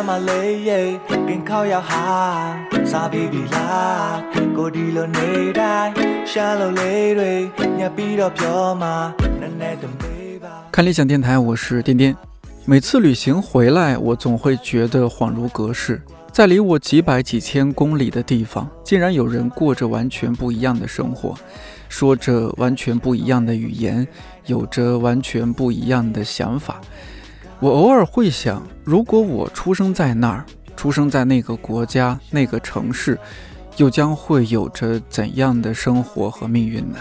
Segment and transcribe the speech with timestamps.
[0.08, 0.80] မလေးရေ
[1.28, 2.04] ကင်ခေါရောက်ဟာ
[2.90, 4.16] စားပြီးပြီလား
[4.56, 5.92] ကိုဒီလိုနေတိုင်း
[6.30, 7.32] ရှာလို့လေးတွေ
[7.78, 8.94] ညပ်ပြီးတော့ပြောမှာ
[9.40, 12.02] နည်းနည်းတမေးပါ看理想电台，我是颠颠。
[12.70, 16.02] 每次旅行回来，我总会觉得恍如隔世。
[16.32, 21.34] 在离我几百几千公里的地方，竟然有人过着完全不一样的生活，
[21.88, 24.06] 说着完全不一样的语言，
[24.46, 26.80] 有着完全不一样的想法。
[27.61, 30.43] 我偶尔会想，如果我出生在那儿，
[30.75, 33.15] 出生在那个国家、那个城市，
[33.77, 36.97] 又将会有着怎样的生活和命运呢？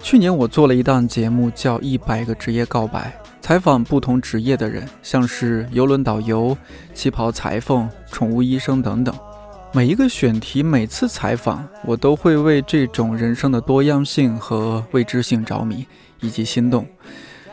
[0.00, 3.18] 去年我做了一档节目，叫《一百个职业告白》。
[3.40, 6.54] 采访不同职业的人，像是游轮导游、
[6.92, 9.14] 旗袍裁缝、宠物医生等等。
[9.72, 15.86] 每一个选题，每次采访，我都会为这种人生的多样性和未知性着迷
[16.20, 16.86] 以及心动。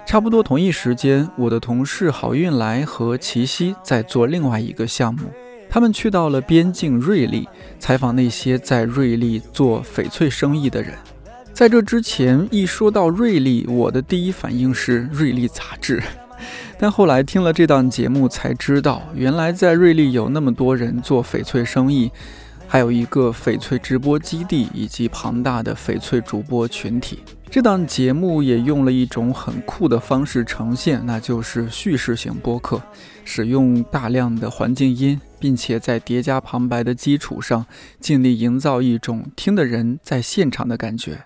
[0.05, 5.21] 差不多同一时间，我的同事郝运来和齐溪在做另外一个项目，
[5.69, 7.47] 他们去到了边境瑞丽，
[7.79, 10.93] 采访那些在瑞丽做翡翠生意的人。
[11.53, 16.01] 在这之前，一说到瑞丽，我的第一反应是《瑞丽》杂志。
[16.77, 22.11] 但后来听了这档节目，才知道原来在瑞丽有那么多人做翡翠生意，
[22.71, 27.19] 还有一个翡翠直播基地以及庞大的翡翠主播群体。
[27.49, 32.81] 这档节目也用了一种很酷的方式呈现，那就是叙事型播客，
[33.25, 37.65] 使用大量的环境音，并且在叠加旁白的基础上，
[37.99, 41.25] 尽力营造一种听的人在现场的感觉。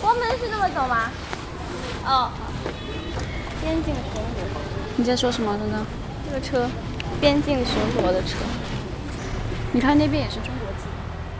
[0.00, 1.10] 我们是这么走吗？
[2.06, 2.30] 哦，
[3.60, 4.96] 边境巡逻。
[4.96, 5.84] 你在说什么，等等？
[6.26, 6.66] 这个车，
[7.20, 8.38] 边境巡逻的车。
[9.72, 10.86] 你看那边也是中国字。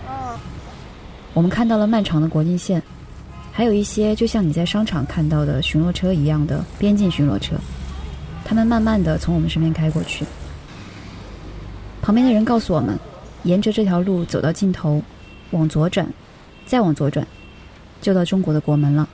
[0.08, 0.38] 哦。
[1.34, 2.82] 我们看到了漫长的国境线，
[3.52, 7.56] 还有一些就像你在商场看到的巡逻车一样的边境巡逻车，
[8.44, 10.24] 他们慢慢的从我们身边开过去。
[12.00, 12.98] 旁边的人告诉我们，
[13.44, 15.02] 沿着这条路走到尽头，
[15.50, 16.06] 往左转，
[16.66, 17.26] 再往左转。
[18.00, 19.08] 就到中国的国门了。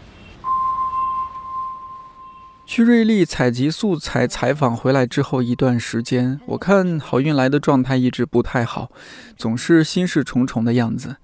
[2.69, 8.91] 去瑞丽采集素材采访回来之后一段时间，我看郝运来的状态一直不太好，
[9.39, 11.17] 总是心事重重的样子。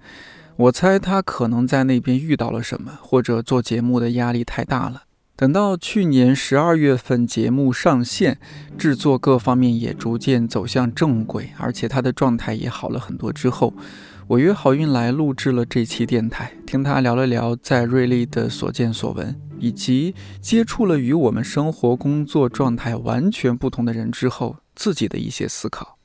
[0.55, 5.03] 我猜他可能在那边遇到了什么，或者做节目的压力太大了。
[5.35, 8.39] 等到去年十二月份节目上线，
[8.75, 13.71] 制作各方面也逐渐走向正轨，而且他的状态也好了很多之后。
[14.27, 25.97] 我约好运来录制了这期电台，听他聊了聊在瑞丽的所见所闻，以及接触了与我们生活工作状态完全不同的人之后自己的一些思考。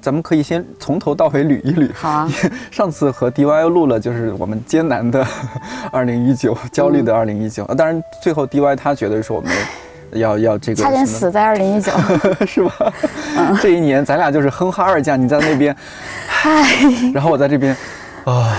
[0.00, 1.92] 咱们可以先从头到尾捋一捋。
[1.92, 2.30] 好啊。
[2.70, 5.26] 上次和 DY 录了，就是我们艰难的
[5.90, 7.74] 2019，焦虑的2019。
[7.74, 9.50] 当然，最后 DY 他觉得是我们
[10.12, 11.92] 要要这个差点死在二零一九。
[12.46, 12.92] 是吧？
[13.60, 15.76] 这一年咱俩就是哼哈二将，你在那边，
[16.26, 16.50] 嗨，
[17.14, 17.76] 然后我在这边，
[18.24, 18.56] 啊，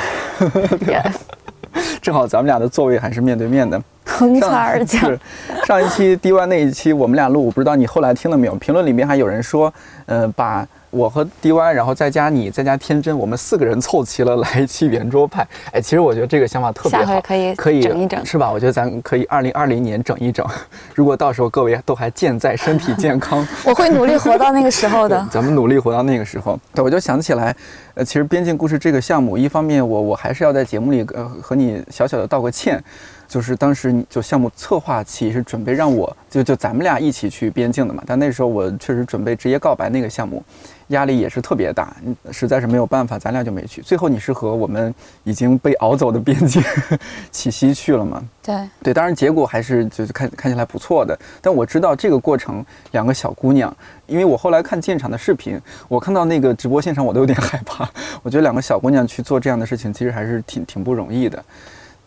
[2.01, 3.81] 正好咱们俩的座位还是面对面的，
[4.17, 5.01] 哼哈二将。
[5.01, 5.19] 是
[5.65, 8.55] 上一期 DY 那一期我们俩录，我不知道你后来听了没有？
[8.55, 9.73] 评论里面还有人说，
[10.05, 10.67] 呃，把。
[10.89, 15.45] 我和 DY，然后再加你，再加天真，我们四个人凑齐了来一期圆桌派。
[15.73, 18.49] 哎，其实我觉得这个想法特别好，下回可以可以整一整，是吧？
[18.49, 20.47] 我觉得咱可以二零二零年整一整。
[20.95, 25.27] 如果到时候各位都还健在，身体健康， 我会努力活到那个时候的。
[25.29, 26.57] 咱们努力活到那个时候。
[26.73, 27.53] 对，我就想起来，
[27.95, 32.81] 呃，其实边境故事这个项目，一方面我我还是要在节目里呃和你小小的道个歉。
[33.27, 40.43] 就是当时就项目策划期是准备让我就就咱们俩一起去边境的嘛，但那时候我确实准备直接告白那个项目，
[40.87, 41.95] 压力也是特别大，
[42.31, 43.81] 实在是没有办法，咱俩就没去。
[43.81, 44.93] 最后你是和我们
[45.23, 46.63] 已经被熬走的边境
[47.31, 48.23] 起西去了嘛？
[48.41, 51.17] 对对，当然结果还是就是看看起来不错的。
[51.41, 53.75] 但我知道这个过程，两个小姑娘，
[54.05, 57.89] 因为我后来看现场的视频，我看到那个直播现场我都有点害怕。
[58.23, 61.43] 我觉得两个小姑娘去做这样的事情，其实还是挺挺不容易的。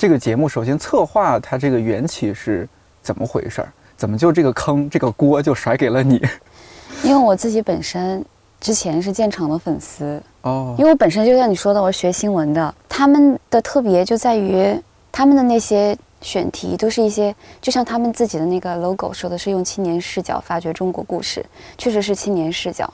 [0.00, 2.67] 这个节目首先策划它这个缘起是
[3.02, 3.70] 怎么回事儿？
[3.99, 6.19] 怎么就这个坑这个锅就甩给了你？
[7.05, 8.25] 因为我自己本身
[8.58, 14.75] 之前是建厂的粉丝哦，因为我本身就像你说的，我是学新闻的，他们的特别就在于
[15.12, 21.44] 他们的那些选题都是一些，就像他们自己的那个 logo 说的是用青年视角发掘中国故事，
[21.76, 22.91] 确实是青年视角。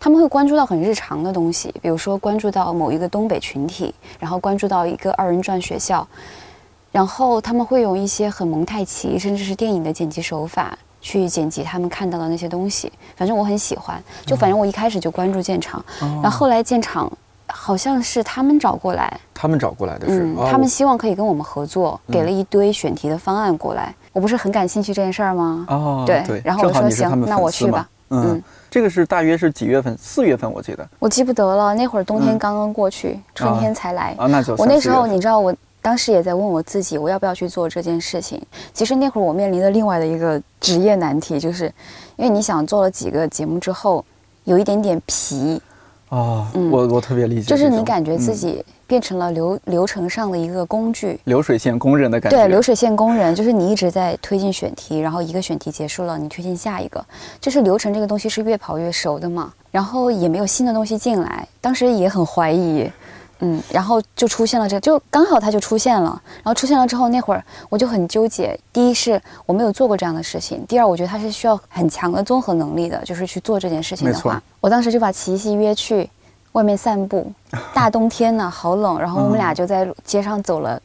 [0.00, 6.06] 他们会关注到很日常的东西，比如说关注到某一个东北群体，然后关注到一个二人转学校，
[6.92, 12.92] 然后他们会用一些很蒙太奇甚至是电影的剪辑手法去剪辑他们看到的那些东西。
[13.16, 17.10] 反正我很喜欢，就反正我一开始就关注建厂，然后后来建厂
[17.46, 23.94] 好像是他们找过来，他们找过来的是，嗯，哦他们希望可以跟我们合作，给了一堆选题的方案过来。
[24.12, 25.66] 我不是很感兴趣这件事儿吗？
[25.68, 29.96] 哦，对对，然后我说行那我去吧嗯，这个是大约是几月份？
[29.98, 34.14] 四月份我记得我记不得了，那会儿冬天嗯刚刚过去，春天才来。
[34.18, 38.40] 啊，那就我那时候，你知道，我当时也在问我自己，我要不要去做这件事情。
[38.74, 41.72] 其实那会儿我面临的另外的一个职业难题，就是
[42.16, 44.04] 因为你想做了几个节目之后，
[44.44, 45.60] 有一点点疲，
[46.08, 46.70] 哦，嗯。
[46.70, 48.34] 我我特别理解就是你感觉自嗯。
[48.34, 51.20] 己变成了流流程上的一个工具。
[51.24, 57.04] 流水线工人的感觉，对，流水线工人就是你一直在推进选题，然后一个选题结束了，你推进下一个，
[57.38, 62.90] 就是流程这个东西是越跑越熟的嘛，然后也没有新的东西进来，当时也很怀疑，
[63.40, 76.08] 嗯，然后就出现了这个，就刚好它就出现了，然后出现了之后那会儿我就很纠结，第一是我没有做过这样的事情，第二我觉得它是需要很强的综合能力的，就是去做这件事情的话，我当时就把琪琪约去
[76.52, 77.30] 外面散步，
[77.72, 80.80] 大冬天呢好冷，然后我们俩就在街上走了。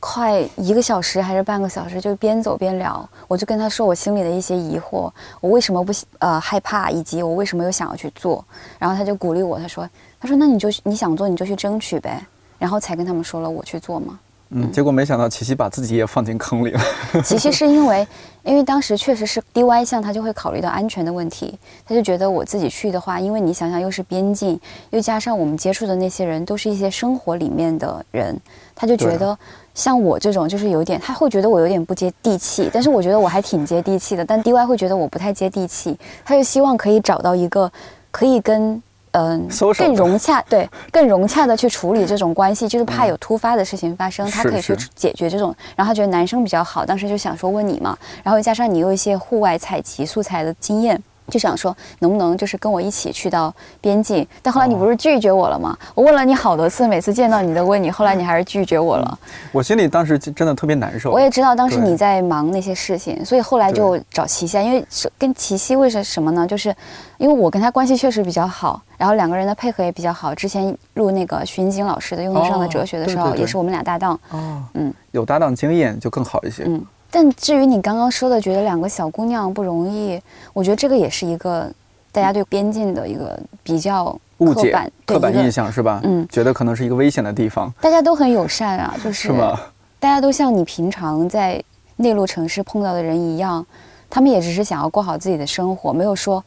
[0.00, 3.04] 快一个小时还是半个小时，就边走边聊。
[3.26, 5.10] 我就跟他说我心里的一些疑惑，
[5.40, 8.44] 我为什么不呃害怕，以及我为什么又想要去做。
[8.78, 9.88] 然后他就鼓励我，他说
[10.20, 12.20] 他说那你就你想做你就去争取呗。
[12.58, 14.18] 然后才跟他们说了我去做嘛。
[14.48, 16.80] 嗯，结果没想到琪琪把自己也放进坑里了，
[17.22, 18.04] 琪琪是因为，
[18.42, 21.56] 因为当时确实是 DY 项，他就会考虑到安全的问题，
[21.86, 24.58] 他就觉得我自己去的话，因为你想想又是边境，
[24.90, 28.36] 又加上我们接触的那些人都是一些生活里面的人，
[28.74, 29.38] 他就觉得
[29.72, 37.70] 像我这种就是有点，他会觉得我有点不接地气，但是我觉得我还挺接地气的，但 DY 会觉得我不太接地气，他就希望可以找到一个
[38.10, 38.82] 可以跟。
[39.12, 45.54] 嗯更融洽， 对，更融洽的去处理这种关系，就是怕有突发的事情发生，他可以去解决这种。
[45.76, 54.26] 然后他觉得男生比较好，当时就想说问你嘛，然后加上你有一些户外采集素材的经验，就想说能不能就是跟我一起去到边境。
[54.42, 55.76] 但后来你不是拒绝我了吗？
[55.94, 59.18] 我问了你好多次，每次见到你都问你，后来你还是拒绝我了。
[59.52, 61.10] 我心里当时真的特别难受。
[61.10, 66.46] 我也知道当时你在忙那些事情，所以后来就找齐溪啊，因为是跟齐溪为什什么呢？
[66.46, 66.74] 就是
[67.18, 70.34] 因为我跟他关系确实比较好，然后两个人的配合也比较好。
[70.34, 74.18] 之前录那个荀晶老师的《用得上的哲学》的时候，哦对对对也是我们俩搭档。
[74.30, 76.62] 哦，嗯有搭档经验就更好一些。
[76.66, 80.20] 嗯，但至于你刚刚说的，觉得两个小姑娘不容易，
[80.52, 81.70] 我觉得这个也是一个
[82.12, 86.00] 大家对边境的一个比较误解刻板、对刻板印象是吧？
[86.04, 89.58] 嗯觉得可能是一个危险的地方，大家都很友善啊，就 是是吗？
[89.98, 91.62] 大家都像你平常在
[91.96, 93.64] 内陆城市碰到的人一样，
[94.10, 96.44] 他们也只是想要过好自己的生活，没有说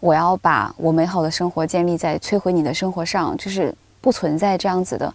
[0.00, 5.12] 我要把我美好的生活建立在摧毁你的生活上，就是不存在这样子的。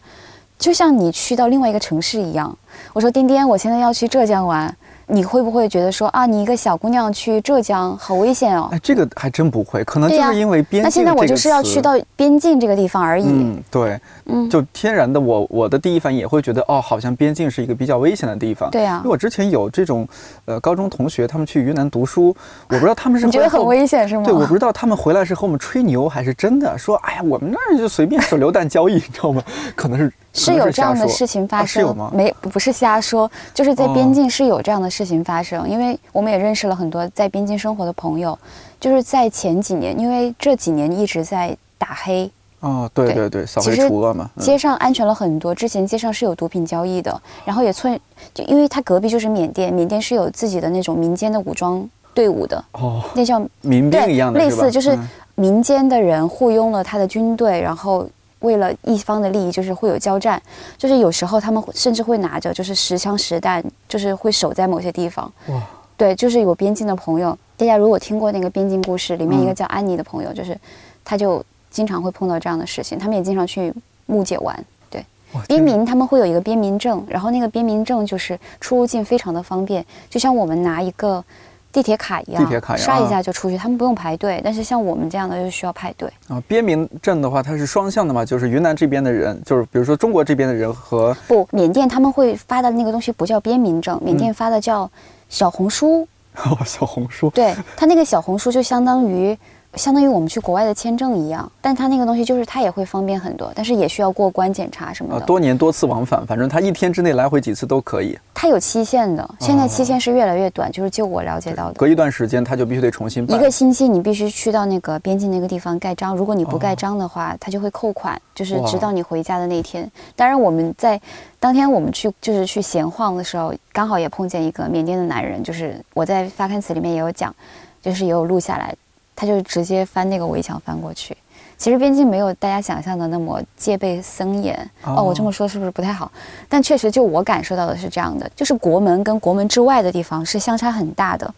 [0.60, 2.56] 就像你去到另外一个城市一样，
[2.92, 4.76] 我说丁丁，我现在要去浙江玩，
[5.12, 8.70] 你会不会觉得说啊，你一个小姑娘去浙江好危险哦？
[8.72, 13.26] 哎，这个还真不会，可能就是因为边境那现在我就是要去到边境这个地方而已。
[13.28, 18.70] 嗯，对，嗯就天然的我我的第一反应也会觉得，哦，好像边境是一个比较危险的地方。
[18.70, 20.08] 对啊因为我之前有这种，
[20.46, 22.28] 呃，高中同学他们去云南读书，
[22.68, 24.24] 我不知道他们是你觉得很危险是吗？
[24.24, 29.42] 对，我不知道他们回来是和我们吹牛还是真的，说哎呀，我们那儿就随便手 榴弹交易，你知道吗？
[29.76, 35.68] 可能是是有这样的事情发生，啊吗没不是瞎说，就是在哦边境是有这样的事情发生。
[35.70, 38.38] 因为我们也认识了很多在边境生活的朋友，
[38.80, 44.30] 就是在前几年，因为这几年一直在打黑，哦，对对对对，扫黑除恶嘛。
[44.36, 45.54] 嗯街上安全了很多。
[45.54, 48.00] 之前街上是有毒品交易的，然后也村
[48.34, 58.08] 就因为它隔壁就是缅甸，缅甸是有自己的那种民间的武装队伍的，哦，那叫民兵一样的，类似就是嗯民间的人雇佣了他的军队，然后
[58.40, 60.42] 为了一方的利益，就是会有交战，
[60.78, 65.32] 就是有时候他们会甚至会拿着就是实枪实弹，就是会守在某些地方。
[65.48, 65.62] 哇，
[65.98, 70.58] 对，就是有边境的朋友，大家如果听过那个边境故事，里面一个嗯叫安妮的朋友，就是
[71.04, 73.74] 他就经常会碰到这样的事情，他们也经常去
[74.06, 74.66] 木姐玩。
[74.90, 75.06] 对，
[75.48, 81.24] 边民他们会有一个边民证，然后那个边民证就是出入境非常的方便，就像我们拿一个
[81.72, 84.42] 地铁卡一样，地铁卡一样刷一啊下就出去，他们不用排队。
[84.44, 86.12] 但是像我们这样的就需要排队。
[86.28, 94.90] 啊，边民证的话，它是双向的嘛，就是云南这边的人，就是比如说中国这边的人和不，缅甸他们会发的那个东西不叫边民证，缅嗯甸发的叫
[95.30, 96.08] 小红书。
[96.44, 97.30] 哦 小红书。
[97.32, 99.38] 对，它那个小红书就相当于。
[99.76, 105.26] 相当于我们去国外的签证一样，但它那个东西就是它也会方便很多，但是也需要过关检查什么啊，的。
[105.26, 111.74] 多年多次往返，反正他一天之内来回几次都可以，它有期限的，现在期限是越来越短，就是就我了解到的。
[111.74, 113.38] 隔一段时间他就必须得重新一。
[113.38, 119.90] 个星期你必须去到那个边境那个地方盖章，如果你不盖哦章的话，他就会扣款，就是直到你回家的那天。
[120.16, 121.00] 当然我们在
[121.40, 127.34] 当天我们去就是去闲晃的时候，刚好也碰见一个缅甸的男人，就是我在发刊词里面也有讲，
[127.82, 128.76] 就是也有录下来，
[129.20, 131.18] 他就直接翻那个围墙翻过去。
[131.58, 135.04] 其实边境没有大家想象的那么戒备森严哦。
[135.04, 136.10] 我这么说是不是不太好？
[136.48, 141.30] 但确实，就我感受到的是这样的，就是国门跟国门之外的地方是相差很大的。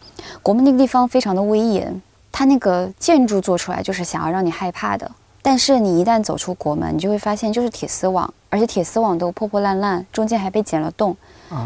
[0.44, 2.00] 国门那个地方非常的威严，
[2.32, 5.10] 它那个建筑做出来就是想要让你害怕的。
[5.42, 11.18] 但是你一旦走出国门，你就会发现就是铁丝网，而且铁丝网都破破烂烂，中间还被剪了洞。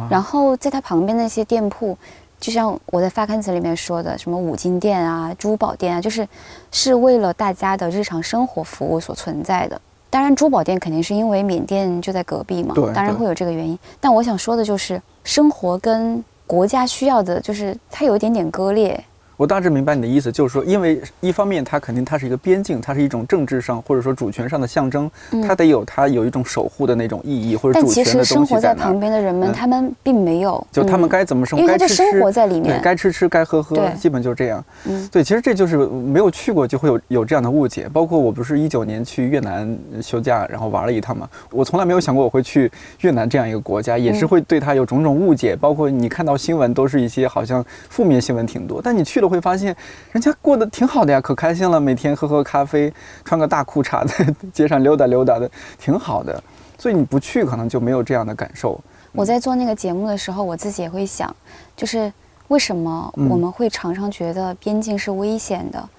[0.09, 1.97] 然后在它旁边那些店铺。
[2.39, 6.27] 就像我在发刊词里面说的，什么五金店啊、珠宝店啊，就是
[6.71, 9.79] 是为了大家的日常生活服务所存在的。
[10.09, 13.77] 当然，珠宝店肯定是因为缅甸就在隔壁嘛，当然会有这个原因。
[13.99, 19.03] 但我想说的就是，生活跟国家需要的，就是它有一点点割裂。
[19.37, 25.09] 我大致明白你的意思，就是说，因为一方面它肯定它是一个边境，它是一种政治上或者说主权上的象征，
[25.45, 34.63] 它得有它有一种守护的那种意义或者主权的东西但其实生活在旁边的人们，他们并没有，就他们该怎么生活，该吃吃，生活在里面，该吃吃，该喝喝，基本就是这样。
[34.85, 37.89] 嗯，对，其实这就是没有去过就会有有这样的误解。
[37.91, 45.55] 包括我不是一九年去越南休假，然后玩了一趟嘛，我从来没有想过我会去越南这样一个国家，也是会对它有种种误解。
[45.55, 49.75] 包括你看到新闻都是一些好像负面新闻挺多，但你去了会发现。
[50.11, 56.41] 人家过得挺好的呀，可开心了，每天喝喝咖啡，穿个大裤衩在 街上溜达溜达的，挺好的。
[56.77, 58.79] 所以你不去，可能就没有这样的感受。
[59.13, 61.33] 我在做那个节目的时候，我自己也会想，
[61.75, 62.11] 就是
[62.49, 65.89] 为什么我们会常常觉得边境是危险的？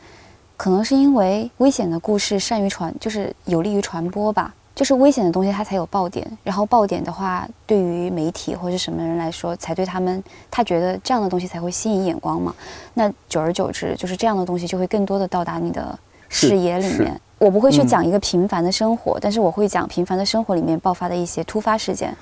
[0.56, 4.54] 可能是因为危险的故事善于传，就是有利于传播吧。
[4.76, 6.24] 就是危险的东西，它才有爆点。
[6.44, 12.54] 然后爆点的话，对于媒体或者什么人来说，才对他们，他觉得这样的东西才会吸引眼光嘛。
[12.92, 17.18] 那久而久之，就是这样的东西就会更多的到达你的视野里面。
[17.38, 22.14] 我不会去讲一个平凡的生活，但是我会讲平凡的生活里面爆发的一些突发事件。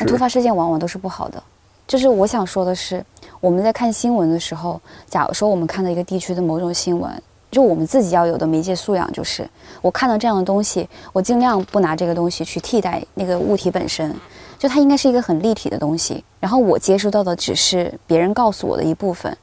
[0.00, 1.42] 那突发事件往往都是不好的。
[1.86, 3.02] 就是我想说的是，
[3.40, 7.10] 我们在看新闻的时候，假如说我们看到一个地区的某种新闻。
[7.54, 9.48] 就我们自己要有的媒介素养，就是
[9.80, 14.14] 我看到这样的东西，我尽量不拿这个东西去替代那个物体本身，
[14.58, 16.22] 就它应该是一个很立体的东西。
[16.40, 19.34] 然后我接收到的只是别人告诉我的一部分，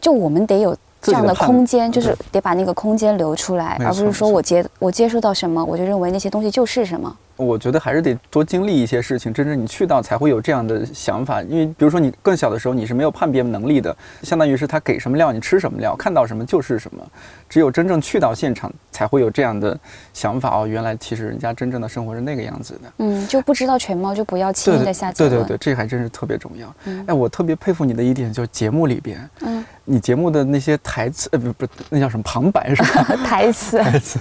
[0.00, 7.16] 就我们得有这样的空间，就是得把那个空间留出来，而不是说我接我接收到什么，我就认为那些东西就是什么。
[7.40, 11.42] 我觉得还是得多经历一些事情，真正你去到才会有这样的想法。
[11.42, 17.02] 因为比如说你更小的时候，你是没有判别能力的，相当于是他给什么料你吃什么料，看到什么就是什么。
[17.48, 19.76] 只有真正去到现场，才会有这样的
[20.12, 20.66] 想法哦。
[20.66, 22.92] 原来其实人家真正的生活是那个样子的。
[22.98, 25.36] 嗯，就不知道全貌就不要轻易的下结论。
[25.36, 26.72] 对对对，这还真是特别重要。
[27.06, 33.02] 哎，我特别佩服你的一点就是节目里边，嗯，你节目的那些台词，呃，不不，那叫什么旁白是吧？
[33.26, 34.18] 台词， 台词，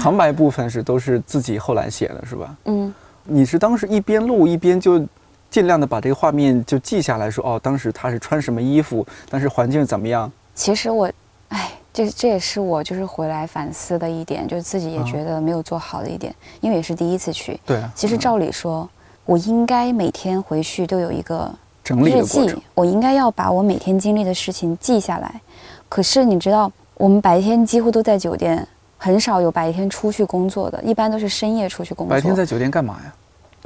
[0.00, 2.53] 旁白部分是都是自己后来写的，是吧？
[2.64, 2.92] 嗯。
[3.24, 5.02] 你是当时一边录一边就
[5.50, 10.30] 尽量的把这个画面就记下来，说哦，当时他是穿什么衣服，当时环境怎么样？
[10.54, 11.10] 其实我，
[11.48, 17.58] 哎，这这也是我就是回来反思的一点，就是自己也觉得没有做好的一点，因为也是第一次去。
[17.64, 17.78] 对。
[17.78, 18.86] 啊其实照理说，
[19.24, 21.50] 我应该每天回去都有一个
[21.82, 25.40] 整理日记，我应该要把我每天经历的事情记下来。
[25.88, 28.68] 可是你知道，我们白天几乎都在酒店。
[29.04, 32.10] 很少有白天出去工作的，一般都是深夜出去工作。
[32.16, 33.12] 白天在酒店干嘛呀？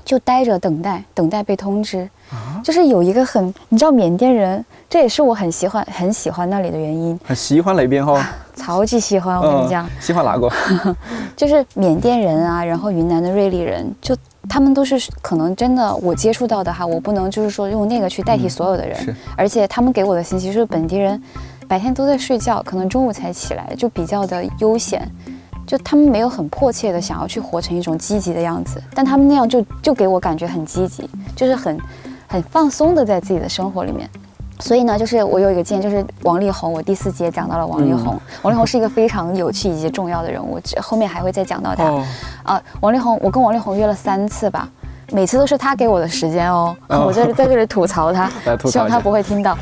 [0.05, 2.09] 就待着等待，等待被通知。
[2.31, 7.17] 啊，就是有一个很，你知道缅甸人，这也是我很喜欢很喜欢那里的原因。
[7.25, 8.29] 很喜欢那边哈？
[8.57, 9.89] 超级喜欢，我跟你讲。
[10.01, 10.51] 喜欢哪个？
[11.37, 14.17] 就是缅甸人啊，然后云南的瑞丽人，就
[14.49, 19.17] 他们都是可能真的我接触到的哈，我不能就是说用那个去代替所有的人。
[19.37, 21.23] 而且他们给我的信息是本地人。
[21.69, 25.07] 白天都在睡觉，可能中午才起来，就比较的悠闲，
[25.67, 31.79] 就他们没有很迫切的想要去活成一种积极的样子，但他们那样就就给我感觉很积极，就是很
[32.27, 34.09] 很放松的在自己的生活里面。
[34.61, 41.85] 所以呢，就是我有一个建议，就是王力宏，我第四节讲到了王力宏，王力宏是一个非常有趣以及重要的人物，后面还会再讲到他。
[42.43, 44.69] 啊，王力宏，我跟王力宏约了三次吧。
[45.11, 48.31] 每次都是他给我的时间哦，我在在这里吐槽他，
[48.71, 49.57] 希望他不会听到。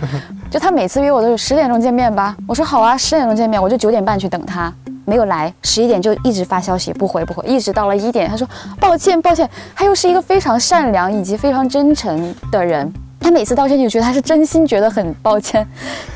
[0.50, 4.72] 就他每次约我都是十点钟见面吧，我说好啊，十点钟见面，我就九点半去等他，
[5.04, 8.46] 没有来，十一点就一直发消息不回不回，一直到了一点，他说
[8.80, 12.92] 抱歉抱歉，他又是一个非常善良以及非常真诚的人。
[13.26, 15.66] 他每次道歉，你就觉得他是真心觉得很抱歉，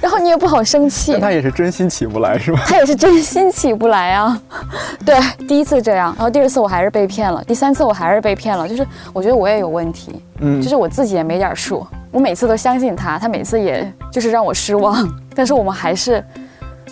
[0.00, 1.18] 然后你也不好生气。
[1.18, 2.62] 他也是真心起不来，是吧？
[2.68, 4.40] 他也是真心起不来啊。
[5.04, 8.68] 对，第一次这样，然后第二次我还是被骗了，第三次我还是被骗了。
[8.68, 11.84] 就是我觉得我也有问题，嗯，就是我自己也没点数。
[12.12, 15.04] 我每次都相信他，他每次也就是让我失望。
[15.34, 16.24] 但是我们还是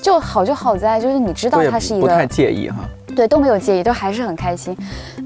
[0.02, 2.78] 就好就好在，就是你知道他是一个不太介意哈。
[3.18, 4.76] 对，都没有介意，都还是很开心。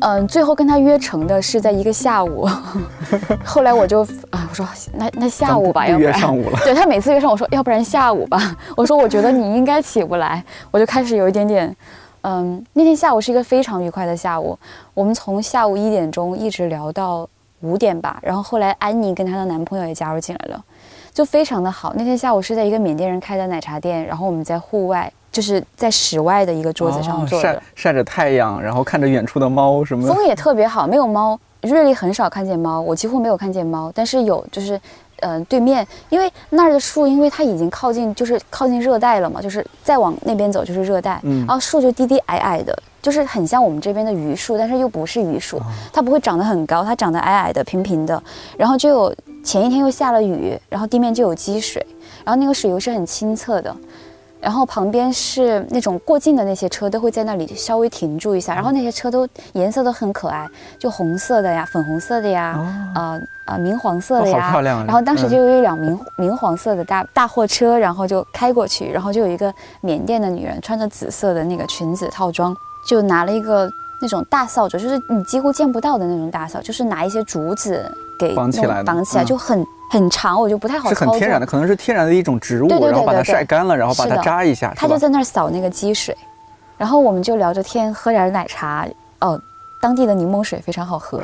[0.00, 2.48] 嗯，最后跟他约成的是在一个下午。
[3.44, 6.58] 后来我就啊，我说那那下午吧，要不然上午了。
[6.64, 8.56] 对他每次约上我说，要不然下午吧。
[8.74, 11.76] 我说我觉得你应该起不来，我就开始有一点点
[12.22, 14.58] 嗯，那天下午是一个非常愉快的下午，
[14.94, 17.28] 我们从下午一点钟一直聊到
[17.60, 20.64] 五点吧，然后后来安妮跟她的男朋友也加入进来了，
[21.12, 21.92] 就非常的好。
[21.94, 30.14] 那天下午是在一个缅甸人开的奶茶店，然后我们在户外，就是在室外的一个桌子上坐晒着，晒着太阳，然后看着远处的猫什么的。
[30.14, 31.38] 风也特别好，没有猫。
[31.62, 34.78] 瑞丽很少看见猫，我几乎没有看见猫，但是有就是，
[35.20, 45.62] 呃，对面，因为那儿的树，因为它已经靠近，就是靠近热带了嘛，就是再往那边走就是热带，嗯然后树就低低矮矮的，就是很像我们这边的榆树，但是又不是榆树，
[45.92, 48.20] 它不会长得很高，它长得矮矮的、平平的，
[48.58, 51.86] 然后就有前一天又下了雨，然后地面就有积水，
[52.24, 53.72] 然后那个水又是很清澈的。
[54.42, 60.48] 然后旁边是那种过境的那些车都会在那里稍微停住一下，然后那些车都颜色都很可爱，
[60.80, 62.58] 就红色的呀、粉红色的呀、
[62.96, 64.40] 呃呃明黄色的哦呀。
[64.46, 72.52] 好漂亮啊然后当时就有一辆明明黄色的大大货车，然后就开过去，然后就有一个缅甸的女人穿着紫色的那个裙子套装，
[72.84, 73.70] 就拿了一个
[74.00, 77.88] 那种大扫帚，就是你几乎见不到的那种大扫，就是拿一些竹子
[78.28, 81.12] 给绑起来绑起来，嗯就很很长，我就不太好是操作。
[81.12, 84.76] 很天然的，可能是天然的一种植物，对对对然后把它晒干了，然后把它扎一下，是吧？
[84.78, 86.16] 他就在那儿扫那个积水，
[86.78, 88.86] 然后我们就聊着天，喝点儿奶茶。
[89.20, 89.40] 哦，
[89.80, 91.20] 当地的柠檬水非常好喝，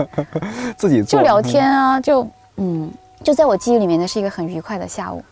[0.76, 2.90] 自己做就聊天啊，就嗯，
[3.22, 5.22] 就在我记忆里面，那是一个很愉快的下午。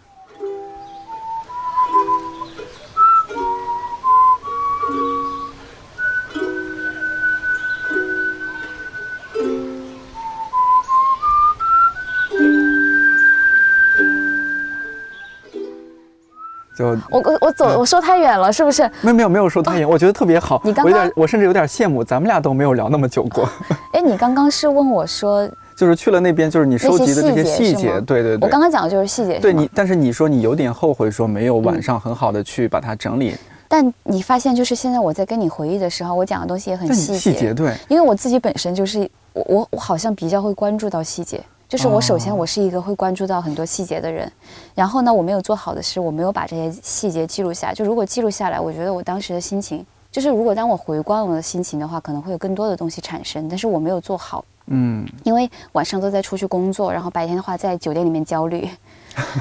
[16.94, 18.82] 就我我我走，我说太远了，是不是？
[19.00, 20.60] 没有没有没有说太远，我觉得特别好。
[20.62, 23.48] 你刚刚我有点，我甚至有点羡慕，咱们俩都没有聊那么久过。
[23.92, 28.38] 哎，你刚刚是问我说 就是去了那边，就是你收集的这些细节对对对。
[28.40, 33.34] 我刚刚讲的就是细节，是对你，但是你说你有点后悔，说没有晚上很好的去把它整理。
[33.68, 39.00] 但你发现，就是现在我在跟你回忆的时候，我讲的东西也很细细节对，因为我自己本身就是
[39.32, 44.30] 我我我好像比较会关注到细节，就是我首先哦我是一个会关注到很多细节的人，
[44.74, 47.74] 然后呢，我没有做好的是我没有把这些细节记录下来。
[47.74, 58.68] 就如果记录下来，我觉得我当时的心情，就是如果当我回观我的心情的话，可能会有更多的东西产生，但是我没有做好，嗯，因为晚上都在出去工作，然后白天的话在酒店里面焦虑，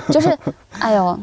[0.10, 0.36] 就是
[0.80, 1.20] 哎呦，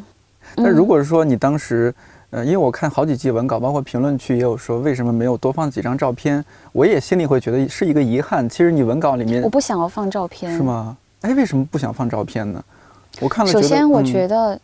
[0.55, 1.93] 那如果说你当时，
[2.33, 6.43] 呃，因为我看好几季文稿，包括评论区也有说为什么没有多放几张照片，
[6.73, 8.49] 我也心里会觉得是一个遗憾。
[8.49, 10.63] 其实你文稿里面我不想要放照片，是？
[10.63, 10.97] 吗？
[11.21, 12.65] 哎，为什么不想放照片呢？
[13.21, 14.59] 我看了，首先，我嗯觉得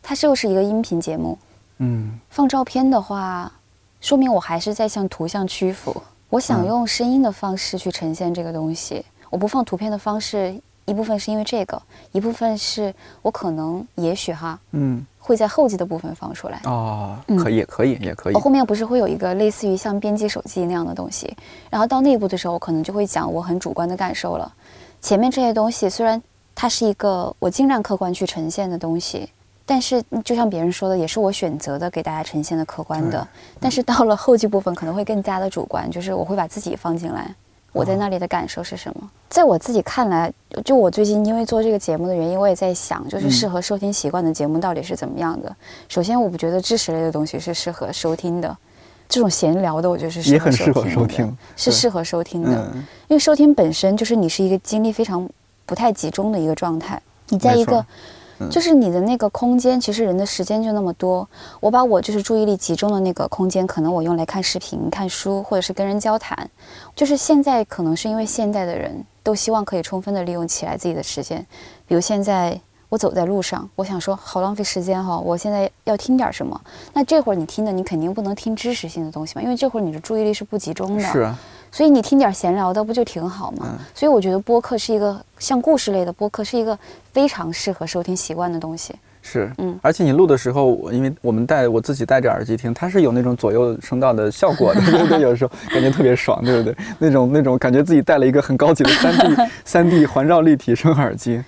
[0.00, 1.36] 它就是一个音频节目，
[1.78, 3.50] 嗯，放照片的话，
[4.00, 6.00] 说明我还是在向图像屈服。
[6.28, 16.60] 我想嗯用声音的方式去呈现这个东西，我不放图片的方式，一部分是因为这个，一部分是我可能也许哈嗯，会在后记的部分放出来。
[16.64, 18.40] 哦，嗯可以，可以，也可以我。
[18.40, 21.34] 后面不是会有一个类似于像编辑手记那样的东西，
[21.70, 24.52] 然后到那一步的时候，我可能就会讲我很主观的感受了。
[25.00, 26.20] 前面这些东西虽然
[26.54, 29.30] 它是一个我尽量客观去呈现的东西，
[29.64, 33.26] 但是就像别人说的，也是我选择的给大家呈现的客观的。
[33.60, 37.34] 但是到了后记部分，可能会更加的主观，就是我会把自己放进来。
[37.72, 39.10] 我在那里的感受是什么？
[39.30, 40.32] 在我自己看来，
[40.64, 45.54] 就我最近因为做这个节目的原因，我也在想，就是嗯适合收听习惯的节目到底是怎么样的。
[45.88, 48.56] 首先，我不觉得知识类的东西是适合收听的，
[49.08, 52.70] 这种闲聊的，我觉得是也很适合收收听，是适合收听的。
[52.74, 55.26] 嗯，因为收听本身就是你是一个精力非常
[55.64, 57.84] 不太集中的一个状态，你在一个。
[58.42, 61.28] 嗯就是你的那个空间，其实人的时间就那么多。
[61.60, 66.48] 我把我就是注意力集中的那个空间，可能我用来看视频、看书，或者是跟人交谈。
[66.94, 71.44] 就是现在可能是因为现代的人都希望可以充分的利用起来自己的时间，
[71.86, 76.60] 比如现在我走在路上，我想说好浪费时间哈、我现在要听点什么？
[76.92, 81.02] 那这会儿你听的你肯定不能听知识性的东西嘛，因为这会儿你的注意力是不集中的。
[81.02, 81.38] 是啊，
[81.72, 83.66] 所以你听点闲聊的不就挺好吗？
[83.72, 86.78] 嗯所以我觉得播客是一个像故事类的播客，是一个
[87.10, 88.94] 非常适合收听习惯的东西。
[89.24, 95.20] 是，嗯而且你录的时候，我因为我们戴我自己戴着耳机听，它是有那种左右声道的效果的， 对不对？
[95.20, 96.76] 有时候感觉特别爽，对不对？
[96.98, 101.40] 那种那种感觉自己戴了一个很高级的三 D 三 D 环绕立体声耳机，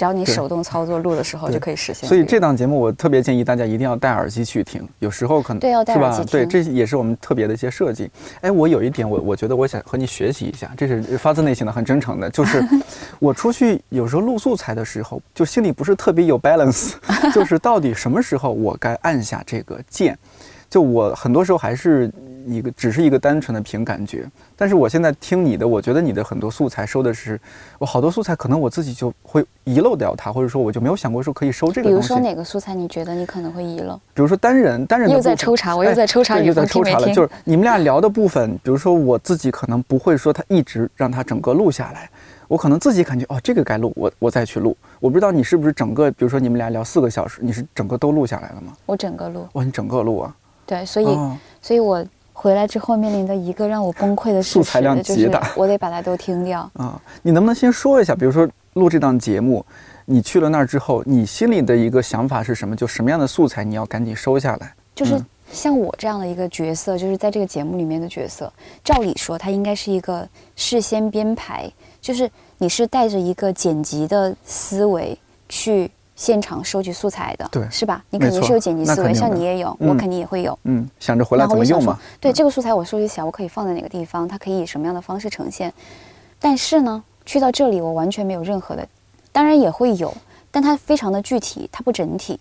[0.00, 2.08] 只要你手动操作录的时候就可以实现。
[2.08, 6.22] 所以这档节目我特别建议大家一定要戴耳机去听，有时候可能对要戴耳机？
[6.22, 8.10] 吧对，这也是我们特别的一些设计。
[8.40, 12.64] 哎，我有一点我我觉得我想和你学习一下，这是发自内心的、很真诚的，就是
[13.20, 16.94] 我出去有时候录素材的时候，就心里不是特别有 balance，
[17.34, 20.16] 就是到底什么时候我该按下这个键。
[20.70, 22.10] 就我很多时候还是
[22.46, 24.28] 一个只是一个单纯的凭感觉。
[24.56, 27.40] 但是我现在听你的，我觉得你的很多素材收的是，
[27.78, 32.08] 我好多素材可能我自己就会遗漏掉它，或者说我就没有想过说可以收这个东西。
[32.08, 33.96] 比如说哪个素材你觉得你可能会遗漏？
[34.14, 37.12] 比如说单人，单人的又在抽查，我哎又在抽查对又在抽查了？
[37.12, 42.10] 就是你们俩聊的部分，比如说我自己可能不会说他一直让他整个录下来，
[42.48, 44.76] 我可能自己感觉哦这个该录，我我再去录。
[44.98, 48.72] 我不知道你是不是整个，比如说你们俩聊四个小时，你是整个都录下来了吗？
[48.86, 50.36] 我整个录，哇，你整个录啊？
[50.66, 52.04] 对，所以、哦，所以我
[52.40, 56.60] 回来之后面临的一个让我崩溃的事素材量极大 我得把它都听掉。
[56.72, 59.62] 啊，你能不能先说一下，比如说录这档节目，
[60.06, 62.74] 你去了那儿之后，你心里的一个想法是什么？
[62.74, 64.72] 就什么样的素材你要赶紧收下来？
[64.94, 68.50] 就是嗯像我这样的一个角色，就是在这个节目里面的角色，
[68.82, 70.26] 照理说他应该是一个
[70.56, 78.04] 事先编排，就是你是带着一个剪辑的思维去现场收集素材的，对是吧？
[78.10, 80.56] 你肯定是有剪辑思维，像你也有，嗯我肯定也会有。
[80.64, 84.28] 嗯，想着回来怎么用嘛？，对这个素材我收集起来，我可以放在哪个地方？
[84.28, 85.72] 它可以以什么样的方式呈现？
[86.38, 88.86] 但是呢，去到这里我完全没有任何的，
[89.32, 90.14] 当然也会有，
[90.50, 92.38] 但它非常的具体，它不整体，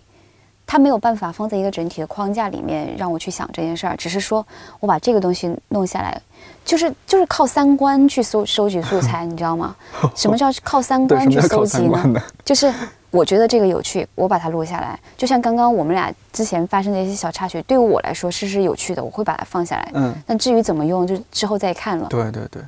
[0.67, 3.95] 它没有办法放在一个整体的框架里面让我去想这件事儿。
[3.95, 4.45] 只是说
[4.81, 6.21] 我把这个东西弄下来，
[6.65, 9.73] 就是就是靠三观去搜收集素材， 你知道吗？
[10.15, 12.13] 什么叫靠三，观去搜集呢？
[12.43, 12.73] 就是
[13.12, 15.00] 我觉得这个有趣，我把它录下来。
[15.17, 19.91] 就像刚刚我们俩之前发生的一些小插曲，对于我来说是是有趣的，我会把它放下来。
[19.95, 22.08] 嗯，但至于怎么用，就之后再看了。
[22.10, 22.62] 对对对，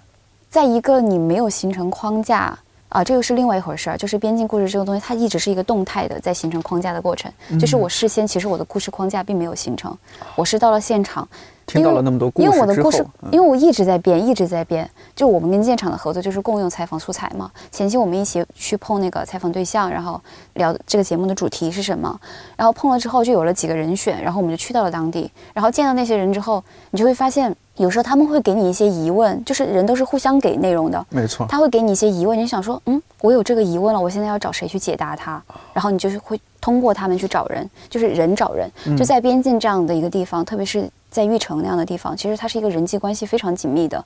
[0.49, 2.57] 在一个你没有形成框架
[2.89, 3.97] 啊，这个是另外一回事儿。
[3.97, 7.31] 就是边境故事这个东西，它一直是一个动态的在形成框架的过程。
[7.49, 9.95] 嗯就是我事先其实我的故事框架并没有形成，
[10.35, 11.27] 我是到了现场，
[11.71, 14.89] 听到了那么多故事因为我的之后故事，嗯因为我一直在变，一直在变。
[15.15, 17.51] 就我们跟建厂的合作就是共用采访素材嘛。
[17.71, 20.19] 前期我们一起去碰那个采访对象，然后
[20.55, 22.19] 聊这个节目的主题是什么，
[22.55, 31.05] 然后碰了之后就有了几个人选，然后我们就去到了当地，然后见到那些人之后，你就会发现，有时候他们会给你一些疑问，就是人都是互相给内容的。
[31.09, 35.41] 没错，他会给你一些疑问，你想说，嗯，我有这个疑问了，我现在要找谁去解答它？
[35.73, 38.69] 然后你就是会通过他们去找人，就是人找人。
[38.97, 44.03] 就在边境这样的一个地方，特别是在玉城那样的地方，其实它是一个人际关系非常紧密的。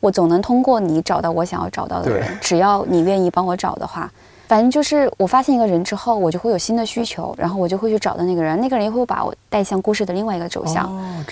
[0.00, 4.12] 我总能通过你找到我想要找到的人，只要你愿意帮我找的话。
[4.48, 10.90] 反正就是我发现一个人之后，我就会有新的需求，然后我就会去找到那个人，那个人也会把我带向故事的另外一个走向。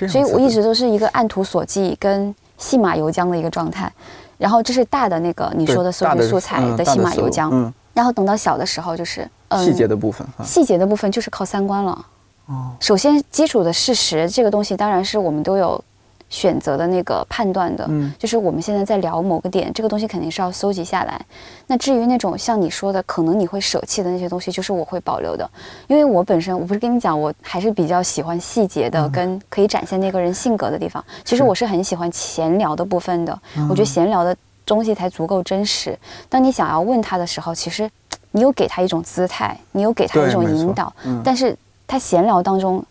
[0.08, 3.90] 所以我一直都是一个按图索骥跟戏码游浆的一个状态。
[4.38, 12.04] 然后这是大的那个你说的搜大集素材的戏嗯大思路码游浆，嗯，然后等到小的时候就是嗯细节的部分啊，细节的部分就是靠三观了。
[12.46, 15.82] 哦，首先基础的事实这个东西当然是我们都有
[16.28, 18.12] 选择的那个判断的，嗯。
[18.18, 21.20] 就是我们现在在聊某个点，这个东西肯定是要搜集下来。
[21.66, 25.48] 那至于那种像你说的，可能你会舍弃的那些东西，就是我会保留的，
[25.86, 31.04] 因为我本身我不是跟你讲，我还是比较喜欢细节的，跟可以展现那个人性格的地方。
[31.24, 33.36] 其实我是很喜欢闲聊的部分的，
[33.68, 35.96] 我觉得闲聊的东西才足够真实。
[36.28, 37.88] 当你想要问他的时候，其实
[38.32, 41.20] 你有给他一种姿态，你有给他一种引导，嗯。
[41.24, 41.56] 但是
[41.86, 42.84] 他闲聊当中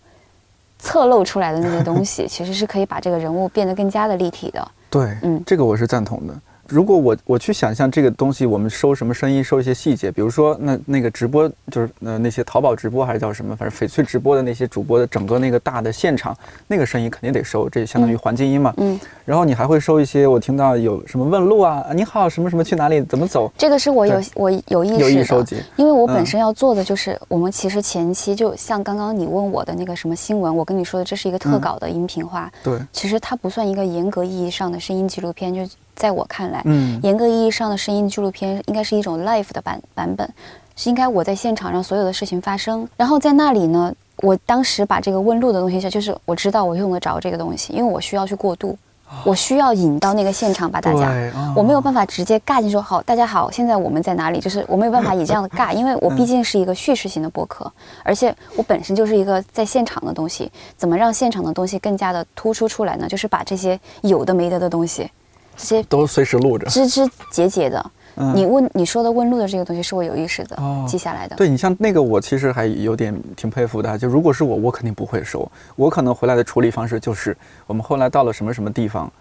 [0.80, 4.66] 侧漏出来的那些东西， 其实是可以把这个人物变得更加的立体的。
[4.90, 6.34] 对，嗯这个我是赞同的。
[6.68, 16.36] 如果我我去想象这个东西，我们收什么声音，收一些细节，比如说那那个直播，就是呃那些淘宝直播还是叫什么，反正翡翠直播的那些主播的整个那个大的现场，
[16.68, 18.74] 那个声音肯定得收，这相当于环境音嘛。
[18.78, 25.58] 嗯，然后你还会收一些，我听到有什么问路啊，你好，什么什么去哪里，怎么走，这个是我有我有意有意识的，收集。
[25.76, 26.26] 因为我本嗯。
[26.26, 31.62] 身要做的就是，我们其实前期就像刚刚你问我的那个什么新闻，我跟你说的这是一个特嗯。
[31.62, 35.62] 稿的音频化，对，其实它不算一个严格意义上的声音纪录片，就
[35.96, 40.30] 在我看来，嗯，严格意义上的声音纪录片应该是一种 life 的版版本，
[40.76, 42.88] 是应该我在现场让所有的事情发生。
[42.98, 48.78] 然后在那里呢，我当时把这个问路的东西，就是我知道我用得着这个东西，因为我需要去过渡，
[49.24, 51.10] 我需要引到那个现场把大家。
[51.36, 54.42] 哦我没有办法直接尬进说好，大家好，现在我们在哪里？
[54.42, 57.72] 就是我没有办法以这样的尬，因为我毕竟是一个叙事型的播客，
[58.04, 63.08] 而且我本身就是一个在现场的东西，怎么让现场的东西更加的突出出来呢？
[63.08, 65.10] 就是把这些有的没的的东西，
[65.58, 66.68] 这些都随时录着。
[66.68, 71.36] 枝枝节节的，嗯你问你说的问路的这个东西是我有意识的、哦记下来的。
[71.36, 73.98] 对你像那个，我其实还有点挺佩服的啊。
[73.98, 75.50] 就如果是我，我肯定不会收。
[75.76, 77.36] 我可能回来的处理方式就是，
[77.68, 79.12] 我们后来到了什么什么地方，